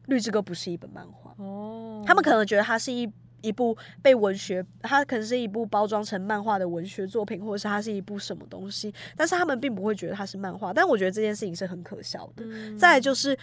[0.06, 1.34] 绿之歌》不是一本漫画。
[1.38, 3.10] 哦，他们可能觉得它是一
[3.42, 10.72] 一部被文学，它可能是一部包装成漫画的文学作品，或者是它是一部什么东西，但是他们并不会觉得它是漫画。
[10.72, 12.44] 但我觉得这件事情是很可笑的。
[12.78, 13.36] 再就是。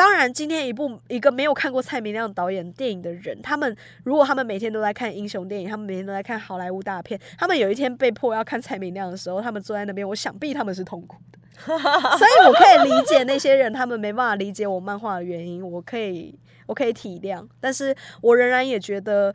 [0.00, 11.38] 当然，今天一部一个没有看过蔡明亮导演电影的人，他们如果他们每天都在看英雄电影，他们每天都在看好莱坞大片，他们有一天被迫要看蔡明亮的时候，他们坐在那边，我想必他们是痛苦的。
[11.68, 16.34] 所以我可以理解那些人，他们没办法理解我漫画的原因，我可以
[16.64, 19.34] 我可以体谅，但是我仍然也觉得。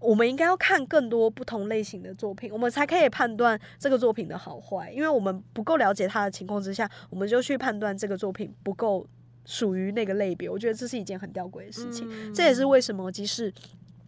[0.00, 4.92] 我们应该要看更多不同类型的作品，我们才可以判断这个作品的好坏。
[4.92, 9.06] 因为我们不够了解他的情况之下，我们就去判断这个作品不够
[9.44, 10.48] 属于那个类别。
[10.48, 12.32] 我觉得这是一件很吊诡的事情。
[12.32, 13.52] 这也是为什么，即使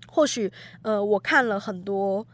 [0.09, 0.51] 或许
[0.83, 2.27] 呃，我看了很多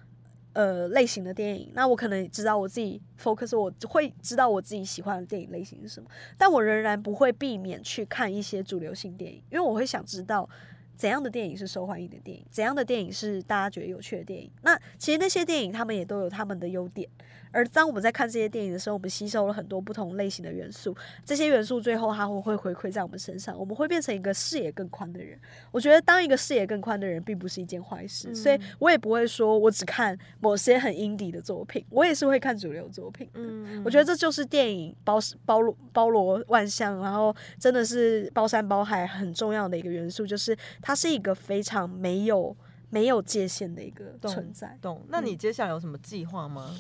[0.53, 10.49] 呃类型的电影，那我可能知道我自己 focus，我会知道我自己喜欢的电影类型是什么，但我仍然不会避免去看一些主流性电影，因为我会想知道。
[10.95, 12.47] 怎样的电影是受欢迎的电影？
[12.49, 14.49] 怎样的电影是大家觉得有趣的电影？
[14.63, 17.09] 那其实那些电影他们也都有他们的优点。
[17.53, 25.39] 而当我们在看这些电影的时候，我们吸收了很多不同类型的元素，这些元素最后它会会回馈在我们身上，我们会变成一个视野更宽的人。
[25.71, 33.29] 我觉得当一个视野更宽的人，并不是一件坏事，所以我也不会说我只看某些很 indie 的作品，我也是会看主流作品。
[33.35, 42.57] 嗯，我觉得这就是电影包包罗包罗万象，然后真的是包山包海很重要的一个元素，就是它是一个非常没有
[42.89, 44.79] 没有界限的一个存在。
[44.81, 45.03] 懂？
[45.09, 46.75] 那你接下来有什么计划吗？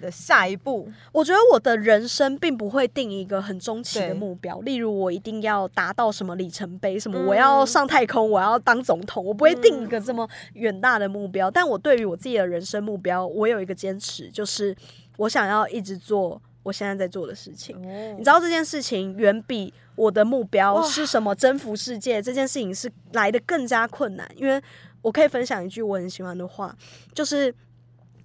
[0.00, 11.50] 的下一步，我觉得我的人生并不会定一个很中期的目标，例如我一定要达到什么里程碑，什么我要上太空，我要当总统，我不会定一个这么远大的目标。
[11.50, 14.76] 但我对于我自己的人生目标，我有一个坚持，就是
[15.16, 17.76] 我想要一直做我现在在做的事情。
[18.16, 24.60] 你知道这件事情远比我的目标是什么征服世界这件事情是来的更加困难，因为
[25.02, 26.76] 我可以分享一句我很喜欢的话，
[27.14, 27.54] 就是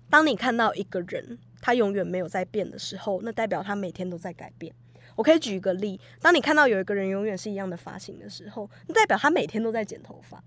[0.09, 1.37] 当你看到一个人。
[1.61, 4.73] 他永远没有在变的时候，那代表他每天都在改变。
[5.15, 10.41] 我可以举一个例，当你看到有一个人永远是一样的发型的时候，那代表他每天都在剪头发，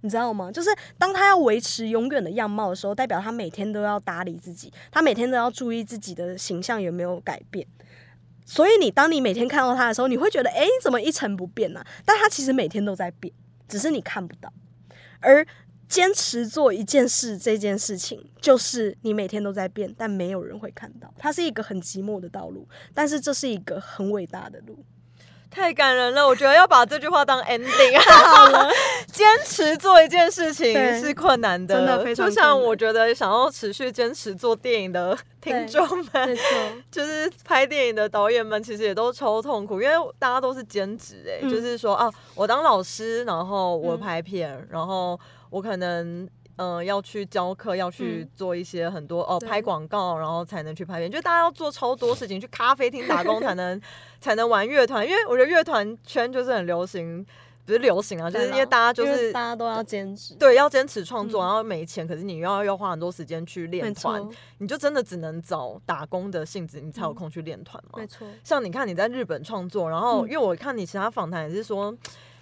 [0.00, 0.50] 你知道吗？
[0.50, 7.66] 就是当他要维持永远的样貌的时候，代表他每天都要打理自己，他每天都要注意自己的形象有没有改变。
[8.44, 11.84] 所以你当你每天看到他的时候，你会觉得，哎，怎么一成不变呢？
[12.04, 13.34] 但他其实每天都在变，
[13.66, 14.52] 只是你看不到。
[15.18, 15.44] 而
[15.88, 21.12] 坚持做一件事，这件事情就是你每天都在变，但没有人会看到。
[21.18, 24.84] 它是一个很寂寞的道路，但是这是一个很伟大的路。
[25.48, 27.98] 太感人了，我觉得要把这句话当 ending。
[27.98, 28.68] 好了，
[29.10, 32.28] 坚持做一件事情是困难的，真的非常。
[32.28, 36.38] 就像我觉得想要持续坚持做电影的听众们，
[36.90, 45.18] 就是拍电影的导演们，其实也都超痛苦，因为大家都是兼职，哎，就是说啊，我当老师，然后我拍片，然后。
[45.50, 51.10] 我可能嗯要去教课，要去做一些很多哦拍广告，然后才能去拍片。
[51.10, 53.80] 就大家要做超多事情，去咖啡厅打工才 能
[54.20, 55.06] 才能玩乐团。
[55.06, 57.24] 因为我觉得乐团圈就是很流行，
[57.66, 64.26] 不是流行啊，就是因为大家就是大家都要坚持，对，要坚持创作，然后没钱，可是你又要要花很多时间去练团，
[64.58, 67.98] 你就真的只能找打工的性质，你才有空去练团嘛。
[67.98, 71.92] 没错，像你看你在日本创作，然后因为我看你其他访谈也是说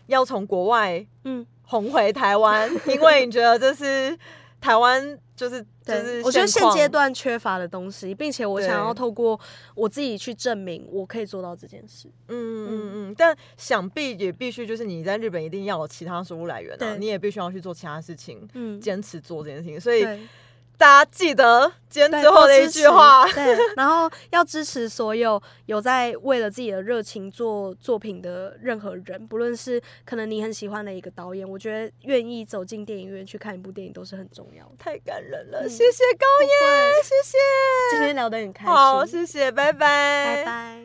[0.06, 1.46] 要从国外嗯。
[1.66, 4.16] 红回台湾， 因为你觉得这是
[4.60, 9.40] 台湾就是就是我觉得现阶段缺乏的东西，并且我想要透过
[9.74, 12.06] 我自己去证明我可以做到这件事。
[12.28, 20.06] 嗯嗯嗯，但想必也必须就是你在日本一定要有其他收入来源啊，你也必须要去做其他事情，嗯，坚持做这件事情，所以。
[20.76, 34.64] 大家记得今天最后的一句话，对，然后要支持所有有在为了自己的热情做作品的任何人，不论是可能你很喜欢的一个导演，我觉得愿意走进电影院去看一部电影都是很重要。
[34.64, 34.72] 的。
[34.78, 37.38] 太感人了，谢谢高叶，谢谢，
[37.92, 40.80] 今天聊得很开心，好，谢谢，拜拜，拜拜。